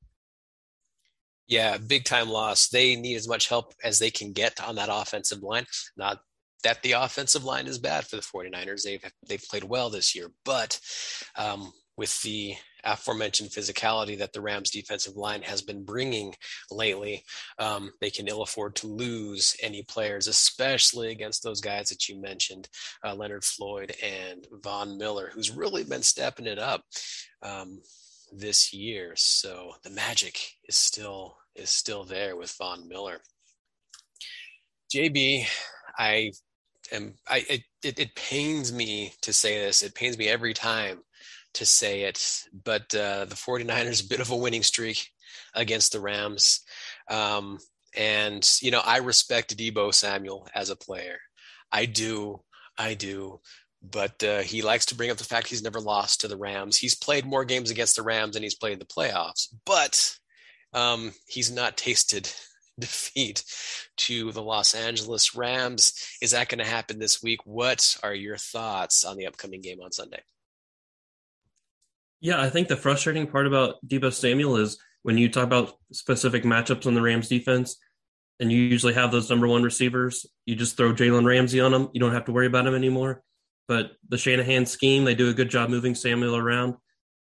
Yeah, 1.48 1.78
big 1.78 2.04
time 2.04 2.28
loss. 2.28 2.68
They 2.68 2.98
need 2.98 3.16
as 3.16 3.28
much 3.28 3.48
help 3.48 3.74
as 3.82 4.00
they 4.00 4.10
can 4.10 4.34
get 4.34 4.62
on 4.62 4.76
that 4.76 4.90
offensive 4.92 5.44
line. 5.44 5.66
Not 5.96 6.20
that 6.64 6.82
the 6.82 6.94
offensive 6.94 7.46
line 7.46 7.68
is 7.68 7.78
bad 7.78 8.06
for 8.06 8.18
the 8.18 8.22
49ers. 8.22 8.84
They've 8.84 9.12
they've 9.30 9.44
played 9.50 9.64
well 9.64 9.90
this 9.90 10.16
year, 10.16 10.32
but 10.44 10.80
um, 11.38 11.72
with 11.96 12.22
the 12.24 12.56
aforementioned 12.88 13.50
physicality 13.50 14.18
that 14.18 14.34
the 14.34 14.42
Rams 14.42 14.72
defensive 14.72 15.16
line 15.16 15.42
has 15.42 15.62
been 15.62 15.84
bringing 15.84 16.34
lately, 16.72 17.24
um, 17.60 17.92
they 18.02 18.10
can 18.10 18.28
ill 18.28 18.42
afford 18.42 18.76
to 18.78 18.88
lose 18.88 19.56
any 19.62 19.84
players, 19.84 20.28
especially 20.28 21.12
against 21.12 21.44
those 21.44 21.62
guys 21.62 21.90
that 21.90 22.08
you 22.08 22.20
mentioned, 22.20 22.70
uh, 23.06 23.14
Leonard 23.14 23.44
Floyd 23.44 23.94
and 24.02 24.48
Von 24.64 24.98
Miller, 24.98 25.30
who's 25.34 25.52
really 25.52 25.84
been 25.84 26.02
stepping 26.02 26.48
it 26.48 26.58
up 26.58 26.84
um, 27.44 27.82
this 28.32 28.74
year. 28.74 29.14
So 29.16 29.74
the 29.84 29.90
magic 29.90 30.40
is 30.68 30.78
still 30.78 31.38
is 31.56 31.70
still 31.70 32.04
there 32.04 32.36
with 32.36 32.52
Von 32.52 32.88
Miller. 32.88 33.20
JB, 34.94 35.46
I 35.98 36.32
am 36.92 37.16
I 37.28 37.46
it, 37.84 38.00
it 38.00 38.16
pains 38.16 38.72
me 38.72 39.14
to 39.22 39.34
say 39.34 39.60
this. 39.60 39.84
It 39.84 39.96
pains 39.96 40.18
me 40.18 40.28
every 40.28 40.54
time 40.54 41.00
to 41.58 41.66
say 41.66 42.04
it, 42.04 42.44
but 42.64 42.94
uh, 42.96 43.26
the 43.26 43.36
49ers 43.36 44.04
a 44.04 44.08
bit 44.10 44.20
of 44.20 44.32
a 44.32 44.36
winning 44.36 44.64
streak 44.64 45.08
against 45.54 45.92
the 45.92 46.00
Rams. 46.00 46.62
Um, 47.10 47.60
and 47.96 48.48
you 48.62 48.72
know, 48.72 48.82
I 48.84 48.98
respect 48.98 49.58
Deebo 49.58 49.94
Samuel 49.94 50.48
as 50.54 50.70
a 50.70 50.76
player. 50.76 51.18
I 51.72 51.86
do, 51.86 52.42
I 52.78 52.94
do. 52.94 53.42
But 53.82 54.24
uh, 54.24 54.40
he 54.40 54.62
likes 54.62 54.88
to 54.88 54.96
bring 54.96 55.12
up 55.12 55.18
the 55.18 55.24
fact 55.24 55.48
he's 55.48 55.64
never 55.64 55.80
lost 55.80 56.22
to 56.22 56.28
the 56.28 56.38
Rams. 56.38 56.78
He's 56.78 56.96
played 56.96 57.26
more 57.26 57.46
games 57.46 57.70
against 57.70 57.96
the 57.96 58.02
Rams 58.02 58.34
than 58.34 58.44
he's 58.44 58.56
played 58.56 58.74
in 58.74 58.80
the 58.80 58.86
playoffs, 58.86 59.48
but 59.66 60.18
um, 60.74 61.14
he's 61.28 61.52
not 61.52 61.78
tasted 61.78 62.32
defeat 62.80 63.44
to 63.98 64.32
the 64.32 64.42
Los 64.42 64.74
Angeles 64.74 65.36
Rams. 65.36 65.94
Is 66.22 66.32
that 66.32 66.50
going 66.50 66.60
to 66.60 66.66
happen 66.66 67.00
this 67.00 67.22
week? 67.22 67.40
What 67.46 67.98
are 68.04 68.14
your 68.14 68.38
thoughts 68.38 69.06
on 69.06 69.16
the 69.16 69.28
upcoming 69.28 69.62
game 69.62 69.80
on 69.82 69.92
Sunday? 69.92 70.22
Yeah, 72.20 72.42
I 72.42 72.50
think 72.50 72.68
the 72.68 72.78
frustrating 72.78 73.28
part 73.28 73.48
about 73.48 73.76
Deebo 73.86 74.12
Samuel 74.12 74.58
is 74.58 74.78
when 75.04 75.18
you 75.18 75.30
talk 75.30 75.44
about 75.44 75.74
specific 75.92 76.44
matchups 76.44 76.88
on 76.88 76.96
the 76.96 77.02
Rams 77.02 77.28
defense, 77.30 77.78
and 78.40 78.52
you 78.52 78.62
usually 78.62 78.94
have 78.94 79.12
those 79.12 79.30
number 79.30 79.48
one 79.48 79.64
receivers, 79.64 80.26
you 80.46 80.56
just 80.56 80.78
throw 80.78 80.94
Jalen 80.94 81.26
Ramsey 81.26 81.60
on 81.60 81.72
them. 81.72 81.90
You 81.94 82.00
don't 82.00 82.14
have 82.14 82.26
to 82.26 82.32
worry 82.32 82.48
about 82.48 82.68
him 82.68 82.76
anymore. 82.76 83.24
But 83.68 83.92
the 84.08 84.18
Shanahan 84.18 84.66
scheme, 84.66 85.06
they 85.06 85.16
do 85.16 85.30
a 85.30 85.34
good 85.34 85.50
job 85.50 85.70
moving 85.70 85.96
Samuel 85.96 86.36
around. 86.36 86.76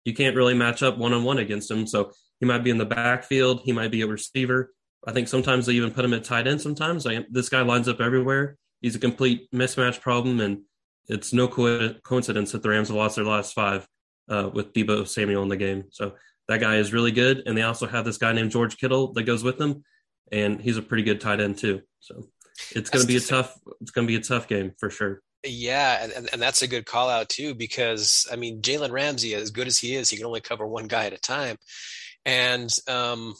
You 0.05 0.13
can't 0.13 0.35
really 0.35 0.53
match 0.53 0.83
up 0.83 0.97
one 0.97 1.13
on 1.13 1.23
one 1.23 1.37
against 1.37 1.71
him. 1.71 1.87
So 1.87 2.11
he 2.39 2.45
might 2.45 2.63
be 2.63 2.69
in 2.69 2.77
the 2.77 2.85
backfield, 2.85 3.61
he 3.63 3.71
might 3.71 3.91
be 3.91 4.01
a 4.01 4.07
receiver. 4.07 4.73
I 5.05 5.13
think 5.13 5.27
sometimes 5.27 5.65
they 5.65 5.73
even 5.73 5.91
put 5.91 6.05
him 6.05 6.13
at 6.13 6.23
tight 6.23 6.47
end. 6.47 6.61
Sometimes 6.61 7.07
I, 7.07 7.25
this 7.29 7.49
guy 7.49 7.61
lines 7.61 7.87
up 7.87 8.01
everywhere. 8.01 8.57
He's 8.81 8.95
a 8.95 8.99
complete 8.99 9.49
mismatch 9.51 10.01
problem, 10.01 10.39
and 10.39 10.61
it's 11.07 11.33
no 11.33 11.47
co- 11.47 11.95
coincidence 12.03 12.51
that 12.51 12.61
the 12.61 12.69
Rams 12.69 12.89
have 12.89 12.97
lost 12.97 13.15
their 13.15 13.25
last 13.25 13.53
five 13.53 13.87
uh, 14.29 14.49
with 14.53 14.73
Deebo 14.73 15.07
Samuel 15.07 15.43
in 15.43 15.49
the 15.49 15.57
game. 15.57 15.85
So 15.91 16.15
that 16.47 16.61
guy 16.61 16.77
is 16.77 16.93
really 16.93 17.11
good, 17.11 17.43
and 17.45 17.57
they 17.57 17.61
also 17.61 17.87
have 17.87 18.05
this 18.05 18.17
guy 18.17 18.33
named 18.33 18.51
George 18.51 18.77
Kittle 18.77 19.13
that 19.13 19.23
goes 19.23 19.43
with 19.43 19.57
them, 19.57 19.83
and 20.31 20.61
he's 20.61 20.77
a 20.77 20.81
pretty 20.81 21.03
good 21.03 21.21
tight 21.21 21.41
end 21.41 21.57
too. 21.57 21.81
So 21.99 22.27
it's 22.71 22.89
going 22.89 23.03
to 23.03 23.07
be 23.07 23.17
a 23.17 23.21
tough. 23.21 23.57
It's 23.81 23.91
going 23.91 24.07
to 24.07 24.11
be 24.11 24.17
a 24.17 24.23
tough 24.23 24.47
game 24.47 24.73
for 24.79 24.89
sure. 24.89 25.21
Yeah, 25.45 26.03
and, 26.03 26.29
and 26.33 26.41
that's 26.41 26.61
a 26.61 26.67
good 26.67 26.85
call 26.85 27.09
out 27.09 27.29
too, 27.29 27.53
because 27.53 28.27
I 28.31 28.35
mean 28.35 28.61
Jalen 28.61 28.91
Ramsey, 28.91 29.35
as 29.35 29.51
good 29.51 29.67
as 29.67 29.77
he 29.77 29.95
is, 29.95 30.09
he 30.09 30.17
can 30.17 30.25
only 30.25 30.41
cover 30.41 30.65
one 30.65 30.87
guy 30.87 31.05
at 31.05 31.13
a 31.13 31.19
time, 31.19 31.57
and 32.25 32.73
um, 32.87 33.35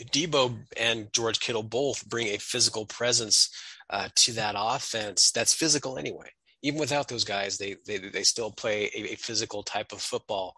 Deebo 0.00 0.56
and 0.76 1.12
George 1.12 1.40
Kittle 1.40 1.62
both 1.62 2.08
bring 2.08 2.28
a 2.28 2.38
physical 2.38 2.86
presence 2.86 3.50
uh, 3.88 4.08
to 4.16 4.32
that 4.32 4.54
offense 4.58 5.30
that's 5.30 5.54
physical 5.54 5.98
anyway. 5.98 6.28
Even 6.62 6.80
without 6.80 7.08
those 7.08 7.24
guys, 7.24 7.58
they 7.58 7.76
they, 7.86 7.98
they 7.98 8.22
still 8.22 8.50
play 8.50 8.90
a, 8.94 9.12
a 9.12 9.16
physical 9.16 9.62
type 9.62 9.92
of 9.92 10.00
football 10.00 10.54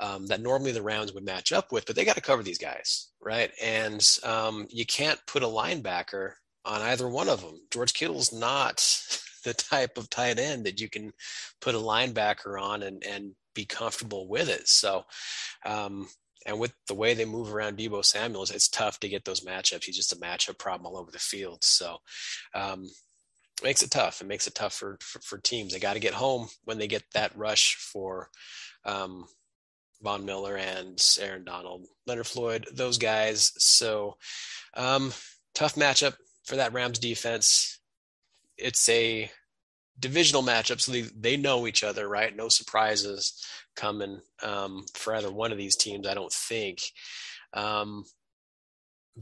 um, 0.00 0.26
that 0.26 0.40
normally 0.40 0.72
the 0.72 0.82
Rams 0.82 1.12
would 1.12 1.24
match 1.24 1.52
up 1.52 1.72
with, 1.72 1.86
but 1.86 1.96
they 1.96 2.04
got 2.04 2.16
to 2.16 2.22
cover 2.22 2.42
these 2.42 2.58
guys, 2.58 3.08
right? 3.20 3.50
And 3.62 4.06
um, 4.24 4.66
you 4.70 4.86
can't 4.86 5.20
put 5.26 5.42
a 5.42 5.46
linebacker 5.46 6.32
on 6.64 6.82
either 6.82 7.08
one 7.08 7.28
of 7.28 7.40
them. 7.40 7.60
George 7.70 7.94
Kittle's 7.94 8.32
not 8.32 8.76
the 9.44 9.54
type 9.54 9.98
of 9.98 10.10
tight 10.10 10.38
end 10.38 10.66
that 10.66 10.80
you 10.80 10.88
can 10.88 11.12
put 11.60 11.74
a 11.74 11.78
linebacker 11.78 12.60
on 12.60 12.82
and 12.82 13.02
and 13.04 13.32
be 13.54 13.64
comfortable 13.64 14.28
with 14.28 14.48
it. 14.48 14.68
So 14.68 15.04
um, 15.66 16.08
and 16.46 16.58
with 16.58 16.72
the 16.86 16.94
way 16.94 17.14
they 17.14 17.24
move 17.24 17.52
around 17.52 17.76
Deebo 17.76 18.04
Samuels, 18.04 18.50
it's 18.50 18.68
tough 18.68 19.00
to 19.00 19.08
get 19.08 19.24
those 19.24 19.40
matchups. 19.40 19.84
He's 19.84 19.96
just 19.96 20.12
a 20.12 20.16
matchup 20.16 20.58
problem 20.58 20.86
all 20.86 20.98
over 20.98 21.10
the 21.10 21.18
field. 21.18 21.64
So 21.64 21.98
um, 22.54 22.88
makes 23.62 23.82
it 23.82 23.90
tough. 23.90 24.20
It 24.20 24.26
makes 24.26 24.46
it 24.46 24.54
tough 24.54 24.74
for 24.74 24.98
for, 25.00 25.20
for 25.20 25.38
teams. 25.38 25.72
They 25.72 25.78
got 25.78 25.94
to 25.94 26.00
get 26.00 26.14
home 26.14 26.48
when 26.64 26.78
they 26.78 26.86
get 26.86 27.04
that 27.14 27.36
rush 27.36 27.76
for 27.76 28.30
um, 28.84 29.26
Von 30.02 30.24
Miller 30.24 30.56
and 30.56 31.02
Aaron 31.20 31.44
Donald, 31.44 31.86
Leonard 32.06 32.26
Floyd, 32.26 32.66
those 32.72 32.98
guys. 32.98 33.52
So 33.58 34.16
um, 34.74 35.12
tough 35.54 35.74
matchup 35.74 36.14
for 36.44 36.56
that 36.56 36.72
Rams 36.72 36.98
defense. 36.98 37.80
It's 38.56 38.88
a 38.88 39.30
divisional 39.98 40.42
matchup, 40.42 40.80
so 40.80 40.92
they, 40.92 41.02
they 41.02 41.36
know 41.36 41.66
each 41.66 41.82
other, 41.82 42.08
right? 42.08 42.34
No 42.34 42.48
surprises 42.48 43.44
coming 43.76 44.20
um, 44.42 44.84
for 44.94 45.14
either 45.14 45.30
one 45.30 45.52
of 45.52 45.58
these 45.58 45.76
teams, 45.76 46.06
I 46.06 46.14
don't 46.14 46.32
think. 46.32 46.80
Um, 47.52 48.04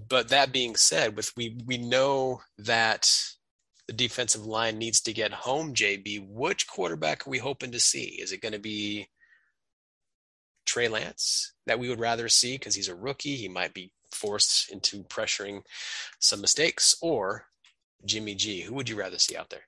but 0.08 0.28
that 0.28 0.52
being 0.52 0.76
said, 0.76 1.16
with 1.16 1.32
we 1.36 1.58
we 1.64 1.78
know 1.78 2.42
that 2.58 3.10
the 3.88 3.92
defensive 3.92 4.46
line 4.46 4.78
needs 4.78 5.00
to 5.02 5.12
get 5.12 5.32
home. 5.32 5.74
JB, 5.74 6.28
which 6.28 6.66
quarterback 6.66 7.26
are 7.26 7.30
we 7.30 7.38
hoping 7.38 7.72
to 7.72 7.80
see? 7.80 8.18
Is 8.20 8.32
it 8.32 8.42
going 8.42 8.52
to 8.52 8.58
be 8.58 9.08
Trey 10.64 10.88
Lance 10.88 11.54
that 11.66 11.78
we 11.78 11.88
would 11.88 12.00
rather 12.00 12.28
see 12.28 12.56
because 12.58 12.74
he's 12.74 12.88
a 12.88 12.94
rookie? 12.94 13.36
He 13.36 13.48
might 13.48 13.74
be 13.74 13.92
forced 14.12 14.70
into 14.72 15.04
pressuring 15.04 15.62
some 16.18 16.40
mistakes, 16.40 16.96
or 17.00 17.46
Jimmy 18.04 18.34
G. 18.34 18.62
Who 18.62 18.74
would 18.74 18.88
you 18.88 18.96
rather 18.96 19.18
see 19.18 19.36
out 19.36 19.50
there? 19.50 19.62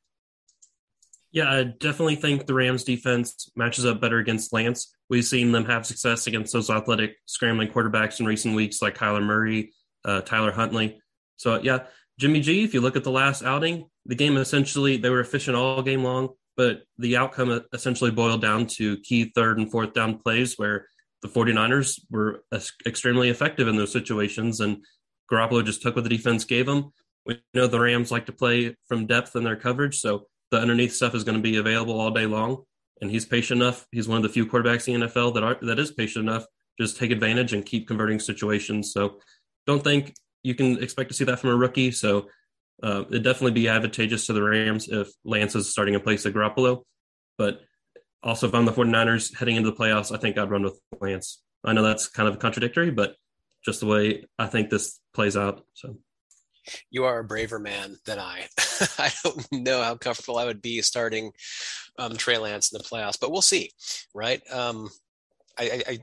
Yeah, 1.31 1.53
I 1.53 1.63
definitely 1.65 2.17
think 2.17 2.47
the 2.47 2.55
Rams 2.55 2.85
defense 2.85 3.51
matches 3.55 3.85
up 3.85 4.01
better 4.01 4.19
against 4.19 4.53
Lance. 4.53 4.95
We've 5.11 5.25
seen 5.25 5.53
them 5.53 5.67
have 5.67 5.85
success 5.85 6.27
against 6.27 6.53
those 6.53 6.71
athletic 6.71 7.17
scrambling 7.27 7.69
quarterbacks 7.69 8.19
in 8.19 8.27
recent 8.27 8.55
weeks, 8.55 8.81
like 8.81 8.97
Kyler 8.97 9.23
Murray, 9.23 9.73
uh, 10.05 10.23
Tyler 10.23 10.53
Huntley. 10.53 11.01
So, 11.37 11.61
yeah, 11.63 11.81
Jimmy 12.19 12.41
G, 12.41 12.65
if 12.65 12.75
you 12.75 12.81
look 12.81 12.97
at 12.97 13.05
the 13.05 13.11
last 13.11 13.45
outing, 13.45 13.87
the 14.07 14.15
game 14.15 14.37
essentially, 14.37 14.97
they 14.97 15.11
were 15.11 15.21
efficient 15.21 15.57
all 15.57 15.83
game 15.83 16.03
long, 16.03 16.31
but 16.57 16.83
the 16.99 17.17
outcome 17.17 17.65
essentially 17.73 18.11
boiled 18.11 18.43
down 18.43 18.67
to 18.67 18.99
key 18.99 19.31
third 19.35 19.59
and 19.59 19.71
fourth 19.71 19.93
down 19.93 20.19
plays 20.19 20.59
where 20.59 20.87
the 21.23 21.29
49ers 21.29 22.01
were 22.11 22.43
extremely 22.87 23.29
effective 23.29 23.69
in 23.69 23.77
those 23.77 23.93
situations. 23.93 24.61
And 24.61 24.85
Garoppolo 25.31 25.65
just 25.65 25.83
took 25.83 25.95
what 25.95 26.05
the 26.05 26.11
defense 26.11 26.45
gave 26.45 26.69
him. 26.69 26.91
We 27.27 27.41
know 27.55 27.67
the 27.67 27.81
Rams 27.81 28.11
like 28.11 28.27
to 28.27 28.33
play 28.33 28.77
from 28.89 29.07
depth 29.07 29.37
in 29.37 29.45
their 29.45 29.57
coverage. 29.57 30.01
So 30.01 30.27
the 30.51 30.59
underneath 30.59 30.95
stuff 30.95 31.15
is 31.15 31.25
going 31.25 31.37
to 31.37 31.43
be 31.43 31.57
available 31.57 32.01
all 32.01 32.11
day 32.11 32.27
long. 32.27 32.65
And 33.01 33.11
he's 33.11 33.27
patient 33.27 33.63
enough. 33.63 33.87
He's 33.93 34.09
one 34.09 34.17
of 34.17 34.23
the 34.23 34.29
few 34.29 34.47
quarterbacks 34.47 34.93
in 34.93 35.01
the 35.01 35.07
NFL 35.07 35.35
that 35.35 35.45
are 35.45 35.59
that 35.63 35.79
is 35.79 35.93
patient 35.93 36.29
enough 36.29 36.47
just 36.79 36.97
take 36.97 37.11
advantage 37.11 37.53
and 37.53 37.67
keep 37.67 37.89
converting 37.89 38.21
situations. 38.21 38.93
So 38.93 39.19
don't 39.67 39.83
think 39.83 40.15
you 40.49 40.55
can 40.55 40.83
expect 40.83 41.11
to 41.11 41.15
see 41.15 41.25
that 41.25 41.39
from 41.39 41.51
a 41.51 41.57
rookie. 41.57 41.91
So 41.91 42.29
uh, 42.83 43.05
it'd 43.11 43.23
definitely 43.23 43.53
be 43.53 43.69
advantageous 43.69 44.27
to 44.27 44.33
the 44.33 44.43
Rams 44.43 44.89
if 44.89 45.09
Lance 45.23 45.55
is 45.55 45.71
starting 45.71 45.93
in 45.93 46.01
place 46.01 46.25
of 46.25 46.33
Garoppolo. 46.33 46.85
But 47.37 47.61
also, 48.23 48.49
if 48.49 48.55
I'm 48.55 48.65
the 48.65 48.73
49ers 48.73 49.37
heading 49.37 49.57
into 49.57 49.71
the 49.71 49.77
playoffs, 49.77 50.11
I 50.11 50.19
think 50.19 50.39
I'd 50.39 50.51
run 50.51 50.63
with 50.63 50.81
Lance. 51.03 51.43
I 51.63 51.75
know 51.75 51.83
that's 51.83 52.09
kind 52.09 52.27
of 52.31 52.39
contradictory, 52.39 52.91
but 52.91 53.17
just 53.63 53.81
the 53.81 53.87
way 53.87 54.25
I 54.39 54.47
think 54.47 54.71
this 54.71 54.99
plays 55.13 55.37
out. 55.37 55.67
So 55.75 55.99
you 56.91 57.05
are 57.05 57.19
a 57.19 57.25
braver 57.25 57.59
man 57.59 57.99
than 58.07 58.19
I. 58.19 58.49
I 58.99 59.13
don't 59.23 59.53
know 59.53 59.83
how 59.83 59.97
comfortable 59.97 60.39
I 60.39 60.47
would 60.47 60.63
be 60.63 60.81
starting 60.81 61.33
um, 61.99 62.17
Trey 62.17 62.39
Lance 62.39 62.73
in 62.73 62.79
the 62.79 62.85
playoffs, 62.85 63.21
but 63.21 63.31
we'll 63.31 63.43
see, 63.43 63.71
right? 64.15 64.41
Um, 64.51 64.89
I, 65.59 65.83
I, 65.87 65.99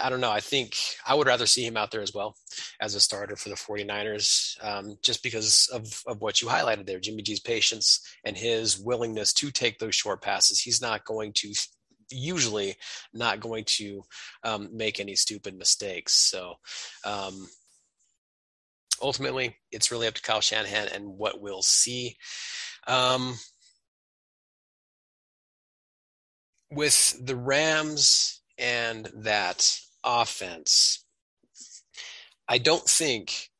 I 0.00 0.08
don't 0.08 0.20
know. 0.20 0.30
I 0.30 0.40
think 0.40 0.76
I 1.06 1.14
would 1.14 1.26
rather 1.26 1.46
see 1.46 1.64
him 1.64 1.76
out 1.76 1.90
there 1.90 2.00
as 2.00 2.14
well 2.14 2.36
as 2.80 2.94
a 2.94 3.00
starter 3.00 3.36
for 3.36 3.48
the 3.48 3.54
49ers, 3.54 4.56
um, 4.64 4.96
just 5.02 5.22
because 5.22 5.68
of, 5.72 6.02
of 6.06 6.20
what 6.20 6.40
you 6.40 6.48
highlighted 6.48 6.86
there. 6.86 7.00
Jimmy 7.00 7.22
G's 7.22 7.40
patience 7.40 8.00
and 8.24 8.36
his 8.36 8.78
willingness 8.78 9.32
to 9.34 9.50
take 9.50 9.78
those 9.78 9.94
short 9.94 10.22
passes. 10.22 10.60
He's 10.60 10.80
not 10.80 11.04
going 11.04 11.32
to 11.34 11.52
usually 12.10 12.76
not 13.12 13.40
going 13.40 13.64
to 13.64 14.02
um, 14.44 14.68
make 14.72 14.98
any 15.00 15.14
stupid 15.14 15.56
mistakes. 15.56 16.12
So 16.12 16.54
um, 17.04 17.48
ultimately, 19.00 19.56
it's 19.70 19.90
really 19.90 20.06
up 20.06 20.14
to 20.14 20.22
Kyle 20.22 20.40
Shanahan 20.40 20.88
and 20.88 21.06
what 21.06 21.40
we'll 21.40 21.62
see. 21.62 22.16
Um, 22.86 23.36
with 26.70 27.16
the 27.24 27.36
Rams 27.36 28.40
and 28.58 29.10
that 29.14 29.70
offense, 30.04 31.04
I 32.48 32.58
don't 32.58 32.84
think, 32.88 33.50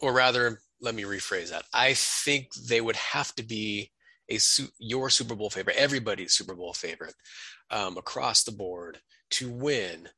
or 0.00 0.12
rather, 0.12 0.60
let 0.80 0.94
me 0.94 1.04
rephrase 1.04 1.50
that. 1.50 1.64
I 1.72 1.94
think 1.94 2.54
they 2.54 2.80
would 2.80 2.96
have 2.96 3.34
to 3.36 3.42
be 3.42 3.90
a 4.30 4.38
your 4.78 5.10
Super 5.10 5.34
Bowl 5.34 5.50
favorite, 5.50 5.76
everybody's 5.76 6.32
Super 6.32 6.54
Bowl 6.54 6.72
favorite 6.72 7.14
um, 7.70 7.96
across 7.96 8.44
the 8.44 8.52
board 8.52 8.98
to 9.30 9.50
win 9.50 10.08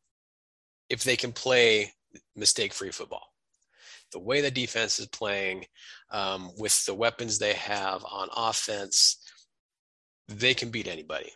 if 0.89 1.03
they 1.03 1.17
can 1.17 1.33
play 1.33 1.93
mistake-free 2.37 2.93
football 2.93 3.33
the 4.12 4.19
way 4.19 4.41
the 4.41 4.51
defense 4.51 4.99
is 4.99 5.07
playing, 5.07 5.67
um, 6.11 6.51
with 6.59 6.85
the 6.87 6.95
weapons 6.95 7.39
they 7.39 7.55
have 7.55 8.05
on 8.05 8.29
offense, 8.37 9.19
they 10.29 10.55
can 10.55 10.71
beat 10.71 10.89
anybody. 10.89 11.33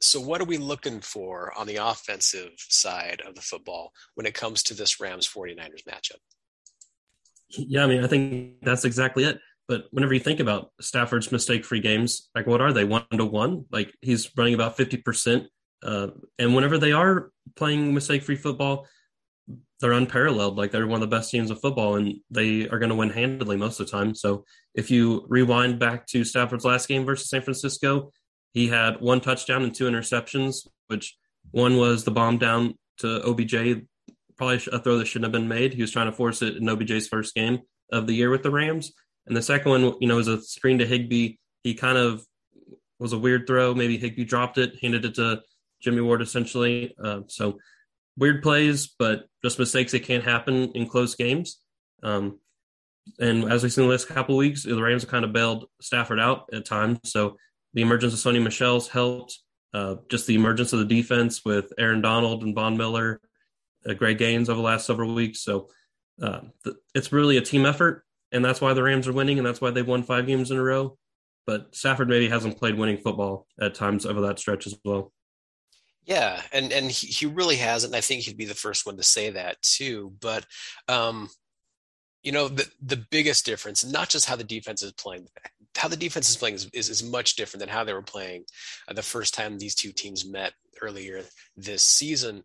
So, 0.00 0.20
what 0.20 0.40
are 0.40 0.44
we 0.44 0.58
looking 0.58 1.00
for 1.00 1.52
on 1.56 1.66
the 1.66 1.76
offensive 1.76 2.52
side 2.58 3.22
of 3.26 3.34
the 3.34 3.40
football 3.40 3.92
when 4.14 4.26
it 4.26 4.34
comes 4.34 4.62
to 4.64 4.74
this 4.74 5.00
Rams 5.00 5.26
49ers 5.26 5.84
matchup? 5.88 6.20
Yeah, 7.50 7.84
I 7.84 7.86
mean, 7.86 8.04
I 8.04 8.06
think 8.06 8.56
that's 8.62 8.84
exactly 8.84 9.24
it. 9.24 9.40
But 9.68 9.86
whenever 9.90 10.14
you 10.14 10.20
think 10.20 10.40
about 10.40 10.70
Stafford's 10.80 11.32
mistake-free 11.32 11.80
games, 11.80 12.28
like 12.34 12.46
what 12.46 12.60
are 12.60 12.72
they 12.72 12.84
one 12.84 13.06
to 13.12 13.24
one? 13.24 13.64
Like 13.72 13.92
he's 14.00 14.30
running 14.36 14.54
about 14.54 14.76
fifty 14.76 14.96
percent, 14.96 15.48
uh, 15.82 16.08
and 16.38 16.54
whenever 16.54 16.78
they 16.78 16.92
are 16.92 17.30
playing 17.56 17.92
mistake-free 17.92 18.36
football, 18.36 18.86
they're 19.80 19.92
unparalleled. 19.92 20.56
Like 20.56 20.70
they're 20.70 20.86
one 20.86 21.02
of 21.02 21.08
the 21.08 21.16
best 21.16 21.30
teams 21.30 21.50
of 21.50 21.60
football, 21.60 21.96
and 21.96 22.16
they 22.30 22.68
are 22.68 22.78
going 22.78 22.90
to 22.90 22.94
win 22.94 23.10
handily 23.10 23.56
most 23.56 23.80
of 23.80 23.86
the 23.86 23.92
time. 23.92 24.14
So 24.14 24.44
if 24.74 24.90
you 24.90 25.24
rewind 25.28 25.78
back 25.78 26.06
to 26.08 26.22
Stafford's 26.22 26.64
last 26.64 26.86
game 26.86 27.04
versus 27.04 27.28
San 27.28 27.42
Francisco, 27.42 28.12
he 28.56 28.68
had 28.68 29.02
one 29.02 29.20
touchdown 29.20 29.64
and 29.64 29.74
two 29.74 29.84
interceptions, 29.84 30.66
which 30.86 31.18
one 31.50 31.76
was 31.76 32.04
the 32.04 32.10
bomb 32.10 32.38
down 32.38 32.74
to 33.00 33.22
OBJ, 33.22 33.82
probably 34.38 34.62
a 34.72 34.78
throw 34.78 34.96
that 34.96 35.04
shouldn't 35.04 35.26
have 35.26 35.32
been 35.32 35.46
made. 35.46 35.74
He 35.74 35.82
was 35.82 35.90
trying 35.90 36.06
to 36.06 36.16
force 36.16 36.40
it 36.40 36.56
in 36.56 36.66
OBJ's 36.66 37.06
first 37.06 37.34
game 37.34 37.60
of 37.92 38.06
the 38.06 38.14
year 38.14 38.30
with 38.30 38.42
the 38.42 38.50
Rams. 38.50 38.94
And 39.26 39.36
the 39.36 39.42
second 39.42 39.70
one, 39.70 39.92
you 40.00 40.08
know, 40.08 40.16
was 40.16 40.28
a 40.28 40.40
screen 40.40 40.78
to 40.78 40.86
Higbee. 40.86 41.34
He 41.64 41.74
kind 41.74 41.98
of 41.98 42.24
was 42.98 43.12
a 43.12 43.18
weird 43.18 43.46
throw. 43.46 43.74
Maybe 43.74 43.98
Higbee 43.98 44.24
dropped 44.24 44.56
it, 44.56 44.78
handed 44.80 45.04
it 45.04 45.16
to 45.16 45.42
Jimmie 45.82 46.00
Ward 46.00 46.22
essentially. 46.22 46.94
Uh, 46.98 47.20
so 47.26 47.58
weird 48.16 48.42
plays, 48.42 48.86
but 48.98 49.26
just 49.44 49.58
mistakes 49.58 49.92
that 49.92 50.04
can't 50.04 50.24
happen 50.24 50.72
in 50.72 50.88
close 50.88 51.14
games. 51.14 51.60
Um, 52.02 52.40
and 53.20 53.52
as 53.52 53.62
we've 53.62 53.70
seen 53.70 53.84
the 53.84 53.90
last 53.90 54.08
couple 54.08 54.34
weeks, 54.34 54.62
the 54.62 54.82
Rams 54.82 55.02
have 55.02 55.10
kind 55.10 55.26
of 55.26 55.34
bailed 55.34 55.66
Stafford 55.82 56.20
out 56.20 56.48
at 56.54 56.64
times. 56.64 57.00
So 57.04 57.36
the 57.76 57.82
emergence 57.82 58.14
of 58.14 58.18
Sony 58.18 58.42
Michel's 58.42 58.88
helped. 58.88 59.38
Uh, 59.74 59.96
just 60.08 60.26
the 60.26 60.34
emergence 60.34 60.72
of 60.72 60.78
the 60.78 60.86
defense 60.86 61.44
with 61.44 61.72
Aaron 61.78 62.00
Donald 62.00 62.42
and 62.42 62.54
Von 62.54 62.78
Miller, 62.78 63.20
uh, 63.86 63.92
Greg 63.92 64.16
Gaines 64.16 64.48
over 64.48 64.56
the 64.56 64.62
last 64.62 64.86
several 64.86 65.14
weeks. 65.14 65.40
So 65.40 65.68
uh, 66.22 66.40
it's 66.94 67.12
really 67.12 67.36
a 67.36 67.42
team 67.42 67.66
effort, 67.66 68.02
and 68.32 68.42
that's 68.42 68.62
why 68.62 68.72
the 68.72 68.82
Rams 68.82 69.06
are 69.06 69.12
winning, 69.12 69.36
and 69.36 69.46
that's 69.46 69.60
why 69.60 69.70
they've 69.70 69.86
won 69.86 70.02
five 70.02 70.26
games 70.26 70.50
in 70.50 70.56
a 70.56 70.62
row. 70.62 70.96
But 71.46 71.74
Stafford 71.76 72.08
maybe 72.08 72.28
hasn't 72.28 72.56
played 72.58 72.78
winning 72.78 72.96
football 72.96 73.46
at 73.60 73.74
times 73.74 74.06
over 74.06 74.22
that 74.22 74.38
stretch 74.38 74.66
as 74.66 74.74
well. 74.82 75.12
Yeah, 76.04 76.40
and 76.52 76.72
and 76.72 76.90
he, 76.90 77.08
he 77.08 77.26
really 77.26 77.56
hasn't. 77.56 77.92
And 77.92 77.98
I 77.98 78.00
think 78.00 78.22
he'd 78.22 78.38
be 78.38 78.46
the 78.46 78.54
first 78.54 78.86
one 78.86 78.96
to 78.96 79.02
say 79.02 79.30
that 79.30 79.60
too. 79.60 80.14
But 80.20 80.46
um, 80.88 81.28
you 82.22 82.32
know, 82.32 82.48
the 82.48 82.66
the 82.80 82.96
biggest 82.96 83.44
difference, 83.44 83.84
not 83.84 84.08
just 84.08 84.24
how 84.24 84.36
the 84.36 84.44
defense 84.44 84.82
is 84.82 84.92
playing, 84.92 85.28
how 85.76 85.88
the 85.88 85.96
defense 85.96 86.28
is 86.30 86.36
playing 86.36 86.54
is, 86.54 86.70
is, 86.72 86.88
is 86.88 87.02
much 87.02 87.36
different 87.36 87.60
than 87.60 87.68
how 87.68 87.84
they 87.84 87.92
were 87.92 88.02
playing 88.02 88.44
uh, 88.88 88.92
the 88.94 89.02
first 89.02 89.34
time 89.34 89.58
these 89.58 89.74
two 89.74 89.92
teams 89.92 90.28
met 90.28 90.52
earlier 90.82 91.22
this 91.56 91.82
season. 91.82 92.42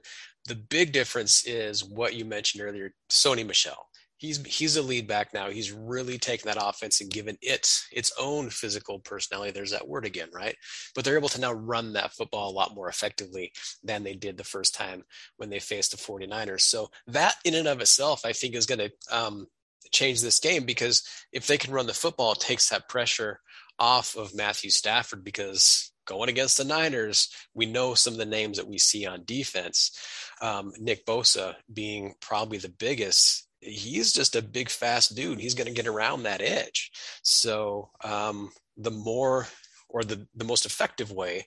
The 0.47 0.55
big 0.55 0.91
difference 0.91 1.45
is 1.45 1.83
what 1.83 2.15
you 2.15 2.25
mentioned 2.25 2.63
earlier, 2.63 2.93
Sony 3.09 3.45
Michel. 3.45 3.87
he's 4.21 4.45
he's 4.45 4.77
a 4.77 4.81
lead 4.83 5.07
back 5.07 5.33
now. 5.33 5.49
He's 5.49 5.71
really 5.71 6.17
taken 6.19 6.47
that 6.47 6.63
offense 6.63 7.01
and 7.01 7.11
given 7.11 7.37
it 7.41 7.67
its 7.91 8.11
own 8.19 8.49
physical 8.51 8.99
personality. 8.99 9.51
There's 9.51 9.71
that 9.71 9.87
word 9.87 10.05
again, 10.05 10.29
right? 10.33 10.55
But 10.93 11.03
they're 11.03 11.17
able 11.17 11.29
to 11.29 11.41
now 11.41 11.53
run 11.53 11.93
that 11.93 12.13
football 12.13 12.49
a 12.49 12.53
lot 12.53 12.75
more 12.75 12.87
effectively 12.87 13.51
than 13.83 14.03
they 14.03 14.13
did 14.13 14.37
the 14.37 14.43
first 14.43 14.75
time 14.75 15.03
when 15.37 15.49
they 15.49 15.59
faced 15.59 15.91
the 15.91 15.97
49ers. 15.97 16.61
So 16.61 16.89
that 17.07 17.35
in 17.45 17.55
and 17.55 17.67
of 17.67 17.81
itself, 17.81 18.21
I 18.23 18.31
think 18.33 18.55
is 18.55 18.67
going 18.67 18.79
to 18.79 18.91
um, 19.15 19.47
change 19.91 20.21
this 20.21 20.39
game 20.39 20.65
because 20.65 21.03
if 21.31 21.47
they 21.47 21.57
can 21.57 21.73
run 21.73 21.87
the 21.87 21.93
football, 21.93 22.33
it 22.33 22.39
takes 22.39 22.69
that 22.69 22.89
pressure 22.89 23.39
off 23.79 24.15
of 24.15 24.35
Matthew 24.35 24.69
Stafford 24.69 25.23
because 25.23 25.91
going 26.05 26.29
against 26.29 26.57
the 26.57 26.63
Niners, 26.63 27.29
we 27.53 27.65
know 27.65 27.93
some 27.93 28.13
of 28.13 28.19
the 28.19 28.25
names 28.25 28.57
that 28.57 28.67
we 28.67 28.77
see 28.77 29.05
on 29.05 29.23
defense. 29.25 29.97
Um, 30.41 30.73
Nick 30.79 31.05
Bosa 31.05 31.55
being 31.71 32.15
probably 32.19 32.57
the 32.57 32.69
biggest 32.69 33.47
he's 33.61 34.11
just 34.11 34.35
a 34.35 34.41
big 34.41 34.69
fast 34.69 35.15
dude 35.15 35.39
he's 35.39 35.53
going 35.53 35.67
to 35.67 35.73
get 35.73 35.87
around 35.87 36.23
that 36.23 36.41
edge 36.41 36.91
so 37.21 37.89
um, 38.03 38.51
the 38.77 38.91
more 38.91 39.47
or 39.87 40.03
the, 40.03 40.27
the 40.35 40.45
most 40.45 40.65
effective 40.65 41.11
way 41.11 41.45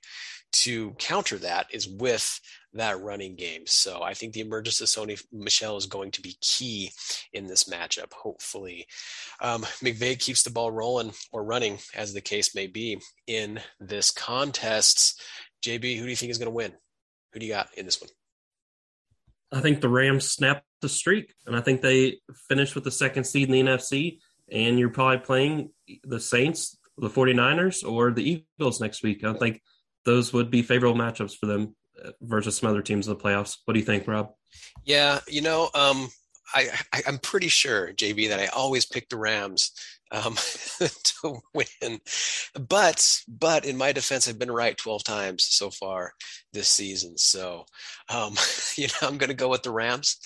to 0.53 0.93
counter 0.93 1.37
that 1.39 1.67
is 1.73 1.89
with 1.89 2.41
that 2.75 3.01
running 3.01 3.37
game. 3.37 3.63
So 3.67 4.03
i 4.03 4.15
think 4.15 4.33
the 4.33 4.41
emergence 4.41 4.81
of 4.81 4.89
sony 4.89 5.21
Michel 5.33 5.77
is 5.77 5.87
going 5.87 6.11
to 6.13 6.23
be 6.23 6.37
key 6.41 6.91
in 7.33 7.47
this 7.47 7.65
matchup 7.65 8.13
hopefully. 8.13 8.87
Um, 9.41 9.63
mcvay 9.83 10.19
keeps 10.19 10.43
the 10.43 10.51
ball 10.51 10.71
rolling 10.71 11.13
or 11.33 11.45
running 11.45 11.79
as 11.95 12.13
the 12.13 12.21
case 12.21 12.55
may 12.55 12.67
be 12.67 13.01
in 13.27 13.61
this 13.81 14.11
contest. 14.11 15.23
Jb 15.65 15.97
who 15.97 16.05
do 16.05 16.11
you 16.11 16.17
think 16.17 16.31
is 16.31 16.39
going 16.39 16.51
to 16.51 16.55
win? 16.55 16.73
Who 17.33 17.41
do 17.41 17.47
you 17.47 17.53
got 17.53 17.69
in 17.77 17.87
this 17.87 18.01
one? 18.01 18.11
I 19.53 19.61
think 19.61 19.81
the 19.81 19.89
Rams 19.89 20.29
snapped 20.29 20.65
the 20.83 20.89
streak, 20.89 21.33
and 21.47 21.57
I 21.57 21.61
think 21.61 21.81
they 21.81 22.19
finished 22.49 22.75
with 22.75 22.83
the 22.83 22.91
second 22.91 23.25
seed 23.25 23.49
in 23.49 23.53
the 23.53 23.73
NFC. 23.73 24.19
And 24.51 24.79
you're 24.79 24.91
probably 24.91 25.19
playing 25.19 25.71
the 26.03 26.21
Saints, 26.21 26.77
the 26.99 27.09
49ers, 27.09 27.89
or 27.89 28.11
the 28.11 28.45
Eagles 28.59 28.81
next 28.81 29.03
week. 29.03 29.25
I 29.25 29.33
think 29.35 29.63
those 30.05 30.33
would 30.33 30.51
be 30.51 30.63
favorable 30.63 30.99
matchups 30.99 31.37
for 31.37 31.47
them 31.47 31.77
versus 32.21 32.59
some 32.59 32.69
other 32.69 32.83
teams 32.83 33.07
in 33.07 33.15
the 33.15 33.21
playoffs. 33.21 33.59
What 33.65 33.75
do 33.75 33.81
you 33.81 33.87
think, 33.87 34.07
Rob? 34.07 34.33
Yeah, 34.85 35.21
you 35.29 35.41
know, 35.41 35.71
um, 35.75 36.09
I, 36.55 36.69
am 37.07 37.19
pretty 37.19 37.49
sure, 37.49 37.93
JB, 37.93 38.29
that 38.29 38.41
I 38.41 38.47
always 38.47 38.87
pick 38.87 39.09
the 39.09 39.17
Rams 39.17 39.73
um, 40.11 40.35
to 40.79 41.41
win. 41.53 42.01
But 42.69 43.21
but 43.27 43.65
in 43.65 43.77
my 43.77 43.93
defense, 43.93 44.29
I've 44.29 44.39
been 44.39 44.51
right 44.51 44.77
12 44.77 45.05
times 45.05 45.45
so 45.45 45.71
far 45.71 46.13
this 46.53 46.69
season. 46.69 47.19
So 47.19 47.65
um, 48.09 48.35
you 48.77 48.87
know, 48.87 49.09
I'm 49.09 49.19
going 49.19 49.31
to 49.31 49.35
go 49.35 49.49
with 49.49 49.63
the 49.63 49.73
Rams 49.73 50.19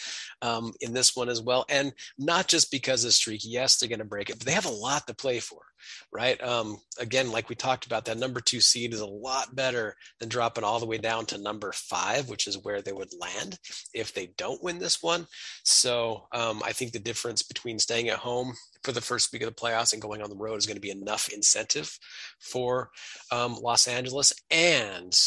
um, 0.43 0.73
in 0.81 0.93
this 0.93 1.17
one 1.17 1.29
as 1.29 1.41
well, 1.41 1.65
and 1.69 1.93
not 2.19 2.49
just 2.49 2.71
because 2.71 3.05
of 3.05 3.13
streak. 3.13 3.41
Yes, 3.45 3.79
they're 3.79 3.89
going 3.89 3.99
to 4.01 4.05
break 4.05 4.31
it, 4.31 4.39
but 4.39 4.47
they 4.47 4.53
have 4.53 4.67
a 4.67 4.71
lot 4.71 5.07
to 5.07 5.15
play 5.15 5.41
for, 5.41 5.63
right? 6.12 6.43
Um, 6.43 6.79
again, 6.99 7.31
like 7.31 7.49
we 7.49 7.55
talked 7.55 7.87
about, 7.87 8.05
that 8.07 8.19
number 8.19 8.41
two 8.41 8.61
seed 8.61 8.93
is 8.93 9.01
a 9.01 9.07
lot 9.07 9.55
better 9.55 9.97
than 10.21 10.29
dropping 10.29 10.64
all 10.64 10.81
the 10.81 10.87
way 10.87 10.99
down 10.99 11.27
to 11.27 11.38
number 11.38 11.73
five, 11.73 12.29
which 12.29 12.47
is 12.47 12.62
where 12.62 12.83
they 12.83 12.93
would 12.93 13.12
land 13.21 13.59
if 13.95 14.12
they 14.12 14.31
don't 14.37 14.62
win 14.62 14.79
this 14.79 15.03
one. 15.03 15.27
So 15.64 16.27
um, 16.33 16.62
I 16.64 16.73
think 16.73 16.93
the 16.93 16.99
difference 16.99 17.43
between 17.43 17.79
staying 17.79 18.09
at 18.09 18.19
home 18.19 18.55
for 18.83 18.93
the 18.93 19.01
first 19.01 19.33
week 19.33 19.43
of 19.43 19.49
the 19.49 19.61
playoffs 19.61 19.93
and 19.93 20.03
going 20.03 20.23
on 20.23 20.31
the 20.31 20.37
road 20.37 20.57
is 20.57 20.67
going 20.67 20.77
to 20.77 20.81
be 20.81 20.91
enough 20.91 21.29
incentive 21.29 21.99
for 22.41 22.91
um, 23.33 23.57
Los 23.61 23.88
Angeles. 23.88 24.33
And 24.51 25.19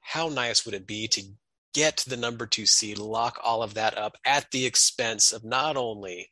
how 0.00 0.28
nice 0.28 0.64
would 0.64 0.74
it 0.74 0.86
be 0.86 1.08
to 1.08 1.22
get 1.76 1.98
the 2.08 2.16
number 2.16 2.46
two 2.46 2.64
seed, 2.64 2.96
lock 2.96 3.38
all 3.44 3.62
of 3.62 3.74
that 3.74 3.98
up 3.98 4.16
at 4.24 4.50
the 4.50 4.64
expense 4.64 5.30
of 5.30 5.44
not 5.44 5.76
only 5.76 6.30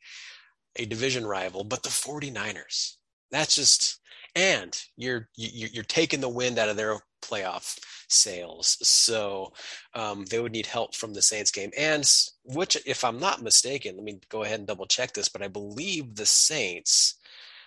a 0.75 0.85
division 0.85 1.23
rival, 1.23 1.63
but 1.63 1.83
the 1.83 1.89
49ers. 1.89 2.95
That's 3.31 3.55
just, 3.55 3.99
and 4.35 4.79
you're, 4.97 5.29
you're 5.35 5.83
taking 5.83 6.21
the 6.21 6.29
wind 6.29 6.59
out 6.59 6.69
of 6.69 6.77
their 6.77 6.99
playoff 7.21 7.79
sails. 8.07 8.77
So 8.81 9.53
um, 9.93 10.25
they 10.25 10.39
would 10.39 10.51
need 10.51 10.67
help 10.67 10.95
from 10.95 11.13
the 11.13 11.21
Saints 11.21 11.51
game. 11.51 11.71
And 11.77 12.09
which, 12.43 12.77
if 12.85 13.03
I'm 13.03 13.19
not 13.19 13.41
mistaken, 13.41 13.95
let 13.95 14.03
me 14.03 14.19
go 14.29 14.43
ahead 14.43 14.59
and 14.59 14.67
double 14.67 14.85
check 14.85 15.13
this, 15.13 15.29
but 15.29 15.41
I 15.41 15.47
believe 15.47 16.15
the 16.15 16.25
Saints 16.25 17.15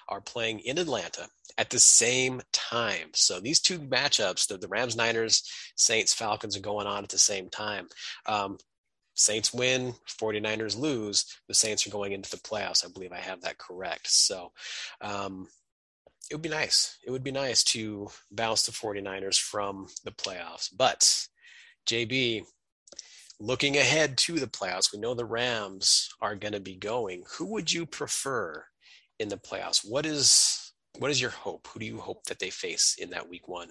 are 0.09 0.21
playing 0.21 0.61
in 0.61 0.79
Atlanta 0.79 1.29
at 1.59 1.71
the 1.71 1.79
same 1.79 2.41
time. 2.53 3.09
So 3.15 3.41
these 3.41 3.61
two 3.61 3.81
matchups, 3.81 4.47
the, 4.47 4.57
the 4.57 4.69
Rams, 4.69 4.97
Niners, 4.97 5.43
Saints, 5.77 6.15
Falcons, 6.15 6.57
are 6.57 6.61
going 6.61 6.87
on 6.87 7.03
at 7.03 7.11
the 7.11 7.19
same 7.19 7.51
time. 7.51 7.89
Um, 8.27 8.59
Saints 9.19 9.53
win, 9.53 9.95
49ers 10.07 10.79
lose. 10.79 11.27
The 11.49 11.55
Saints 11.55 11.87
are 11.87 11.91
going 11.91 12.13
into 12.13 12.31
the 12.31 12.37
playoffs. 12.37 12.85
I 12.85 12.89
believe 12.89 13.13
I 13.13 13.19
have 13.19 13.41
that 13.43 13.59
correct. 13.59 14.09
So 14.09 14.53
um, 15.01 15.49
it 16.31 16.35
would 16.35 16.43
be 16.43 16.49
nice. 16.49 16.99
It 17.05 17.11
would 17.11 17.25
be 17.25 17.33
nice 17.33 17.65
to 17.65 18.09
bounce 18.31 18.63
the 18.65 18.73
49ers 18.73 19.39
from 19.39 19.89
the 20.05 20.13
playoffs. 20.13 20.69
But 20.75 21.27
JB, 21.85 22.45
looking 23.41 23.77
ahead 23.77 24.17
to 24.19 24.39
the 24.39 24.47
playoffs, 24.47 24.93
we 24.93 25.01
know 25.01 25.15
the 25.15 25.25
Rams 25.25 26.11
are 26.21 26.37
going 26.37 26.53
to 26.53 26.61
be 26.61 26.77
going. 26.77 27.25
Who 27.39 27.47
would 27.47 27.73
you 27.73 27.87
prefer 27.87 28.67
in 29.19 29.31
the 29.31 29.37
playoffs? 29.37 29.81
What 29.85 30.07
is 30.07 30.73
what 30.99 31.11
is 31.11 31.21
your 31.21 31.31
hope? 31.31 31.69
Who 31.69 31.81
do 31.81 31.87
you 31.87 31.99
hope 31.99 32.25
that 32.25 32.39
they 32.39 32.51
face 32.51 32.97
in 32.99 33.11
that 33.11 33.29
week 33.29 33.47
one 33.47 33.71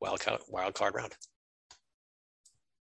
wild 0.00 0.20
card, 0.20 0.40
wild 0.48 0.74
card 0.74 0.94
round? 0.94 1.14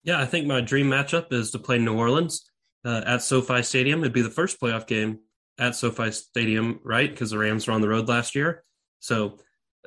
Yeah, 0.02 0.20
I 0.20 0.26
think 0.26 0.46
my 0.46 0.60
dream 0.60 0.88
matchup 0.88 1.32
is 1.32 1.50
to 1.50 1.58
play 1.58 1.78
New 1.78 1.96
Orleans 1.96 2.50
uh, 2.84 3.02
at 3.06 3.22
SoFi 3.22 3.62
Stadium. 3.62 4.00
It'd 4.00 4.12
be 4.12 4.22
the 4.22 4.30
first 4.30 4.60
playoff 4.60 4.86
game 4.86 5.18
at 5.58 5.76
SoFi 5.76 6.10
Stadium, 6.10 6.80
right? 6.82 7.10
Because 7.10 7.30
the 7.30 7.38
Rams 7.38 7.66
were 7.66 7.74
on 7.74 7.82
the 7.82 7.88
road 7.88 8.08
last 8.08 8.34
year. 8.34 8.64
So 9.00 9.38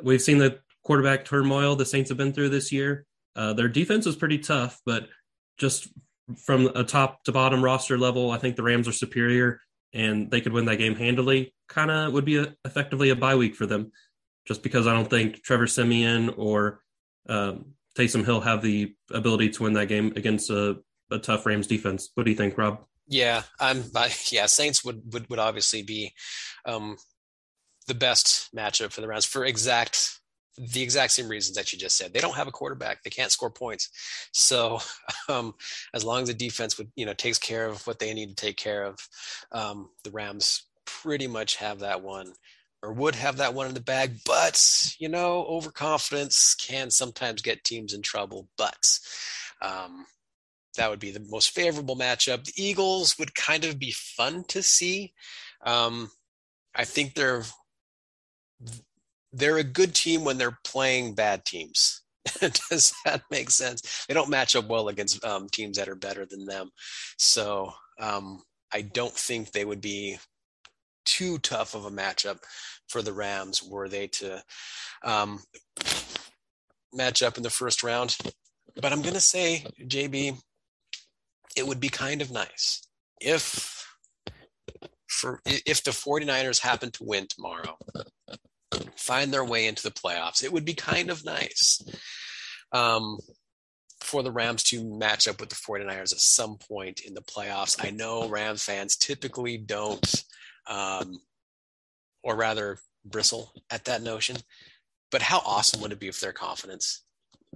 we've 0.04 0.22
seen 0.22 0.38
the 0.38 0.60
quarterback 0.84 1.26
turmoil 1.26 1.76
the 1.76 1.86
Saints 1.86 2.10
have 2.10 2.18
been 2.18 2.34
through 2.34 2.50
this 2.50 2.72
year. 2.72 3.06
Uh, 3.36 3.54
their 3.54 3.68
defense 3.68 4.06
is 4.06 4.16
pretty 4.16 4.38
tough, 4.38 4.80
but 4.86 5.08
just 5.58 5.88
from 6.38 6.68
a 6.76 6.84
top 6.84 7.24
to 7.24 7.32
bottom 7.32 7.64
roster 7.64 7.98
level, 7.98 8.32
I 8.32 8.38
think 8.38 8.56
the 8.56 8.64
Rams 8.64 8.88
are 8.88 8.94
superior 8.94 9.60
and 9.94 10.30
they 10.30 10.42
could 10.42 10.54
win 10.54 10.66
that 10.66 10.78
game 10.78 10.96
handily. 10.96 11.54
Kind 11.68 11.92
of 11.92 12.14
would 12.14 12.26
be 12.26 12.38
a, 12.38 12.56
effectively 12.66 13.10
a 13.10 13.16
bye 13.16 13.36
week 13.36 13.56
for 13.56 13.66
them, 13.66 13.92
just 14.48 14.62
because 14.62 14.88
I 14.88 14.94
don't 14.94 15.10
think 15.10 15.42
Trevor 15.42 15.68
Siemian 15.68 16.30
or 16.30 16.82
um, 17.28 17.74
Taysom 17.96 18.26
Hill 18.26 18.42
have 18.42 18.62
the 18.62 18.94
ability 19.12 19.50
to 19.50 19.64
win 19.64 19.74
that 19.74 19.88
game 19.88 20.14
against 20.16 20.50
a, 20.50 20.78
a 21.12 21.20
tough 21.20 21.46
Rams 21.46 21.68
defense. 21.68 22.10
What 22.16 22.24
do 22.24 22.32
you 22.32 22.38
think, 22.38 22.58
Rob? 22.58 22.80
Yeah, 23.08 23.44
I'm. 23.60 23.84
I, 23.96 24.12
yeah, 24.32 24.46
Saints 24.46 24.84
would 24.84 25.14
would 25.14 25.30
would 25.30 25.40
obviously 25.40 25.84
be 25.84 26.14
um, 26.66 26.98
the 27.88 27.94
best 27.94 28.50
matchup 28.56 28.92
for 28.92 29.02
the 29.02 29.08
Rams 29.08 29.26
for 29.26 29.46
exact 29.46 30.20
the 30.58 30.84
exact 30.84 31.12
same 31.12 31.28
reasons 31.28 31.58
that 31.58 31.74
you 31.74 31.80
just 31.80 31.98
said. 31.98 32.14
They 32.14 32.20
don't 32.20 32.36
have 32.36 32.48
a 32.48 32.52
quarterback. 32.52 33.04
They 33.04 33.10
can't 33.10 33.32
score 33.32 33.50
points. 33.50 33.90
So 34.34 34.80
um, 35.30 35.56
as 35.94 36.04
long 36.04 36.22
as 36.22 36.28
the 36.28 36.34
defense 36.34 36.78
would, 36.78 36.92
you 36.96 37.06
know, 37.06 37.14
takes 37.14 37.40
care 37.40 37.66
of 37.66 37.86
what 37.88 38.00
they 38.00 38.14
need 38.14 38.30
to 38.30 38.36
take 38.36 38.58
care 38.58 38.84
of, 38.84 39.00
um, 39.52 39.90
the 40.04 40.12
Rams 40.12 40.64
pretty 40.86 41.28
much 41.28 41.56
have 41.56 41.80
that 41.80 42.04
one 42.04 42.34
or 42.84 42.92
would 42.92 43.16
have 43.16 43.38
that 43.38 43.54
one 43.54 43.68
in 43.68 43.74
the 43.74 43.80
bag. 43.80 44.18
But, 44.26 44.62
you 45.00 45.08
know, 45.08 45.46
overconfidence 45.46 46.54
can 46.56 46.92
sometimes 46.92 47.42
get 47.42 47.64
teams 47.64 47.94
in 47.94 48.02
trouble. 48.02 48.50
But 48.58 49.00
um, 49.62 50.06
that 50.78 50.90
would 50.90 51.00
be 51.00 51.12
the 51.12 51.26
most 51.30 51.52
favorable 51.52 51.96
matchup. 51.96 52.44
The 52.44 52.54
Eagles 52.58 53.18
would 53.18 53.34
kind 53.34 53.64
of 53.64 53.80
be 53.80 53.92
fun 53.92 54.44
to 54.50 54.62
see. 54.62 55.14
Um, 55.66 56.12
I 56.76 56.84
think 56.84 57.14
they're 57.14 57.44
they're 59.32 59.58
a 59.58 59.64
good 59.64 59.96
team 59.96 60.24
when 60.24 60.38
they're 60.38 60.60
playing 60.64 61.16
bad 61.16 61.44
teams. 61.46 62.02
Does 62.40 62.94
that 63.06 63.24
make 63.32 63.50
sense? 63.50 64.06
They 64.08 64.14
don't 64.14 64.30
match 64.30 64.56
up 64.56 64.68
well 64.68 64.90
against 64.90 65.24
um, 65.26 65.48
teams 65.50 65.78
that 65.78 65.88
are 65.88 65.96
better 65.96 66.26
than 66.26 66.46
them. 66.46 66.70
So 67.18 67.74
um, 68.00 68.44
I 68.72 68.82
don't 68.82 69.14
think 69.14 69.52
they 69.52 69.66
would 69.66 69.82
be 69.82 70.18
too 71.06 71.38
tough 71.40 71.76
of 71.76 71.86
a 71.86 71.92
matchup 71.92 72.40
for 72.88 73.02
the 73.02 73.14
Rams 73.14 73.64
were 73.64 73.90
they 73.90 74.08
to 74.08 74.44
um, 75.04 75.40
match 76.94 77.22
up 77.24 77.38
in 77.38 77.44
the 77.44 77.50
first 77.50 77.84
round. 77.84 78.18
But 78.76 78.92
I'm 78.92 79.02
going 79.02 79.14
to 79.14 79.22
say, 79.22 79.66
JB, 79.82 80.40
it 81.56 81.68
would 81.68 81.80
be 81.80 81.90
kind 81.90 82.22
of 82.22 82.32
nice 82.32 82.88
if 83.22 83.88
for 85.08 85.40
if 85.46 85.84
the 85.84 85.92
49ers 85.92 86.60
happen 86.60 86.92
to 86.92 87.04
win 87.04 87.28
tomorrow 87.28 87.78
find 88.96 89.34
their 89.34 89.46
way 89.46 89.68
into 89.68 89.84
the 89.84 89.92
playoffs. 89.92 90.44
It 90.44 90.52
would 90.52 90.66
be 90.66 90.74
kind 90.74 91.10
of 91.10 91.26
nice 91.26 91.82
um, 92.72 93.20
for 94.02 94.24
the 94.24 94.32
Rams 94.32 94.64
to 94.66 94.84
match 94.84 95.28
up 95.28 95.40
with 95.40 95.50
the 95.50 95.56
49ers 95.56 96.14
at 96.14 96.20
some 96.20 96.58
point 96.58 97.02
in 97.02 97.14
the 97.14 97.22
playoffs. 97.22 97.84
I 97.84 97.92
know 97.92 98.28
Rams 98.28 98.64
fans 98.64 98.96
typically 98.96 99.58
don't, 99.58 100.24
um, 100.68 101.20
or 102.24 102.36
rather, 102.36 102.78
bristle 103.06 103.52
at 103.70 103.86
that 103.86 104.02
notion. 104.02 104.38
But 105.12 105.22
how 105.22 105.40
awesome 105.46 105.82
would 105.82 105.92
it 105.92 106.00
be 106.00 106.08
if 106.08 106.20
their 106.20 106.34
confidence 106.34 107.04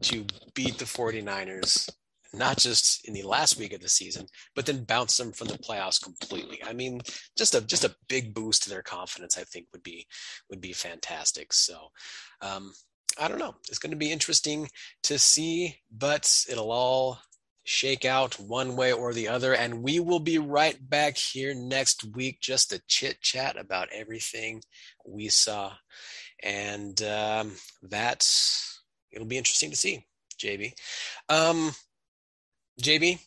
to 0.04 0.26
beat 0.54 0.78
the 0.78 0.86
49ers 0.86 1.90
not 2.34 2.58
just 2.58 3.08
in 3.08 3.14
the 3.14 3.24
last 3.24 3.58
week 3.58 3.74
of 3.74 3.82
the 3.82 3.90
season, 3.90 4.28
but 4.56 4.66
then 4.66 4.84
bounce 4.84 5.18
them 5.18 5.32
from 5.32 5.48
the 5.48 5.58
playoffs 5.58 6.02
completely. 6.02 6.60
I 6.64 6.74
mean, 6.74 7.02
just 7.38 7.56
a 7.56 7.62
just 7.62 7.84
a 7.84 7.96
big 8.08 8.34
boost 8.34 8.64
to 8.64 8.70
their 8.70 8.82
confidence, 8.82 9.38
I 9.38 9.44
think 9.44 9.68
would 9.72 9.84
be 9.84 10.08
would 10.50 10.62
be 10.62 10.74
fantastic. 10.74 11.54
So 11.54 11.78
um, 12.42 12.74
I 13.20 13.28
don't 13.28 13.40
know. 13.40 13.56
It's 13.70 13.80
going 13.80 13.92
to 13.92 13.98
be 13.98 14.12
interesting 14.12 14.70
to 15.04 15.18
see, 15.18 15.78
but 15.92 16.46
it'll 16.50 16.72
all 16.72 17.20
shake 17.68 18.06
out 18.06 18.40
one 18.40 18.78
way 18.78 18.94
or 18.94 19.14
the 19.14 19.28
other. 19.28 19.54
And 19.54 19.84
we 19.84 20.00
will 20.00 20.22
be 20.22 20.38
right 20.38 20.78
back 20.90 21.18
here 21.18 21.54
next 21.54 22.16
week 22.16 22.40
just 22.40 22.70
to 22.70 22.82
chit 22.88 23.20
chat 23.20 23.60
about 23.60 23.90
everything 23.92 24.62
we 25.06 25.28
saw. 25.28 25.74
And 26.42 27.02
um, 27.04 27.56
it'll 29.12 29.28
be 29.28 29.38
interesting 29.38 29.70
to 29.72 29.76
see, 29.76 30.06
JB. 30.42 30.72
Um, 31.28 31.74
JB, 32.82 33.20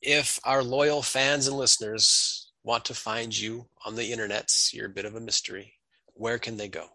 if 0.00 0.40
our 0.42 0.62
loyal 0.62 1.02
fans 1.02 1.46
and 1.46 1.58
listeners 1.58 2.50
want 2.64 2.86
to 2.86 2.94
find 2.94 3.38
you 3.38 3.66
on 3.84 3.96
the 3.96 4.12
internets, 4.12 4.72
you're 4.72 4.86
a 4.86 4.94
bit 4.94 5.04
of 5.04 5.14
a 5.14 5.20
mystery. 5.20 5.74
Where 6.14 6.38
can 6.38 6.56
they 6.56 6.68
go? 6.68 6.86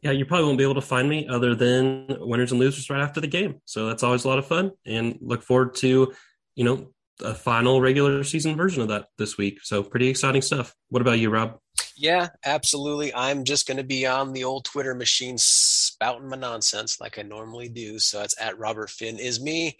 Yeah, 0.00 0.12
you 0.12 0.24
probably 0.24 0.46
won't 0.46 0.58
be 0.58 0.64
able 0.64 0.76
to 0.76 0.80
find 0.80 1.08
me 1.08 1.26
other 1.28 1.54
than 1.54 2.06
winners 2.20 2.52
and 2.52 2.60
losers 2.60 2.88
right 2.88 3.00
after 3.00 3.20
the 3.20 3.26
game. 3.26 3.60
So 3.64 3.86
that's 3.86 4.02
always 4.02 4.24
a 4.24 4.28
lot 4.28 4.38
of 4.38 4.46
fun 4.46 4.72
and 4.86 5.18
look 5.20 5.42
forward 5.42 5.74
to, 5.76 6.12
you 6.54 6.64
know, 6.64 6.92
a 7.20 7.34
final 7.34 7.80
regular 7.80 8.22
season 8.22 8.56
version 8.56 8.82
of 8.82 8.88
that 8.88 9.06
this 9.18 9.36
week. 9.36 9.58
So 9.64 9.82
pretty 9.82 10.08
exciting 10.08 10.42
stuff. 10.42 10.74
What 10.88 11.02
about 11.02 11.18
you, 11.18 11.30
Rob? 11.30 11.58
Yeah, 11.96 12.28
absolutely. 12.44 13.12
I'm 13.12 13.42
just 13.42 13.66
going 13.66 13.76
to 13.76 13.84
be 13.84 14.06
on 14.06 14.32
the 14.32 14.44
old 14.44 14.64
Twitter 14.64 14.94
machine 14.94 15.36
spouting 15.36 16.28
my 16.28 16.36
nonsense 16.36 17.00
like 17.00 17.18
I 17.18 17.22
normally 17.22 17.68
do. 17.68 17.98
So 17.98 18.22
it's 18.22 18.40
at 18.40 18.58
Robert 18.58 18.88
Finn 18.88 19.18
is 19.18 19.40
me. 19.40 19.76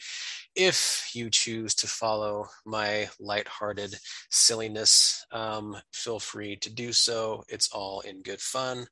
If 0.57 1.11
you 1.15 1.31
choose 1.31 1.77
to 1.77 1.87
follow 1.87 2.49
my 2.67 3.09
lighthearted 3.21 3.95
silliness, 4.31 5.25
um, 5.31 5.77
feel 5.93 6.19
free 6.19 6.57
to 6.57 6.75
do 6.75 6.93
so. 6.93 7.45
It's 7.49 7.71
all 7.71 8.01
in 8.01 8.23
good 8.23 8.41
fun. 8.41 8.89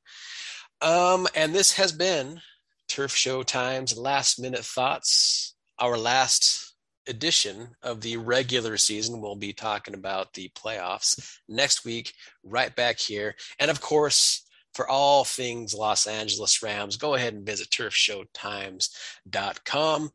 Um, 0.81 1.27
and 1.35 1.53
this 1.53 1.73
has 1.73 1.91
been 1.91 2.41
Turf 2.87 3.15
Show 3.15 3.43
Times 3.43 3.97
Last 3.97 4.39
Minute 4.39 4.63
Thoughts, 4.63 5.55
our 5.79 5.97
last 5.97 6.73
edition 7.07 7.69
of 7.81 8.01
the 8.01 8.17
regular 8.17 8.77
season. 8.77 9.21
We'll 9.21 9.35
be 9.35 9.53
talking 9.53 9.93
about 9.93 10.33
the 10.33 10.49
playoffs 10.49 11.37
next 11.47 11.85
week, 11.85 12.13
right 12.43 12.75
back 12.75 12.99
here. 12.99 13.35
And 13.59 13.71
of 13.71 13.79
course, 13.81 14.43
for 14.73 14.87
all 14.87 15.23
things 15.23 15.73
Los 15.73 16.05
Angeles 16.05 16.61
Rams, 16.61 16.97
go 16.97 17.15
ahead 17.15 17.33
and 17.33 17.45
visit 17.45 17.69
turfshowtimes.com 17.71 20.11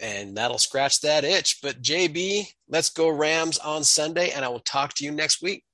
and 0.00 0.36
that'll 0.36 0.58
scratch 0.58 1.00
that 1.00 1.24
itch. 1.24 1.58
But 1.62 1.82
JB, 1.82 2.46
let's 2.68 2.90
go 2.90 3.08
Rams 3.08 3.58
on 3.58 3.82
Sunday, 3.84 4.30
and 4.30 4.44
I 4.44 4.48
will 4.48 4.60
talk 4.60 4.94
to 4.94 5.04
you 5.04 5.10
next 5.10 5.42
week. 5.42 5.64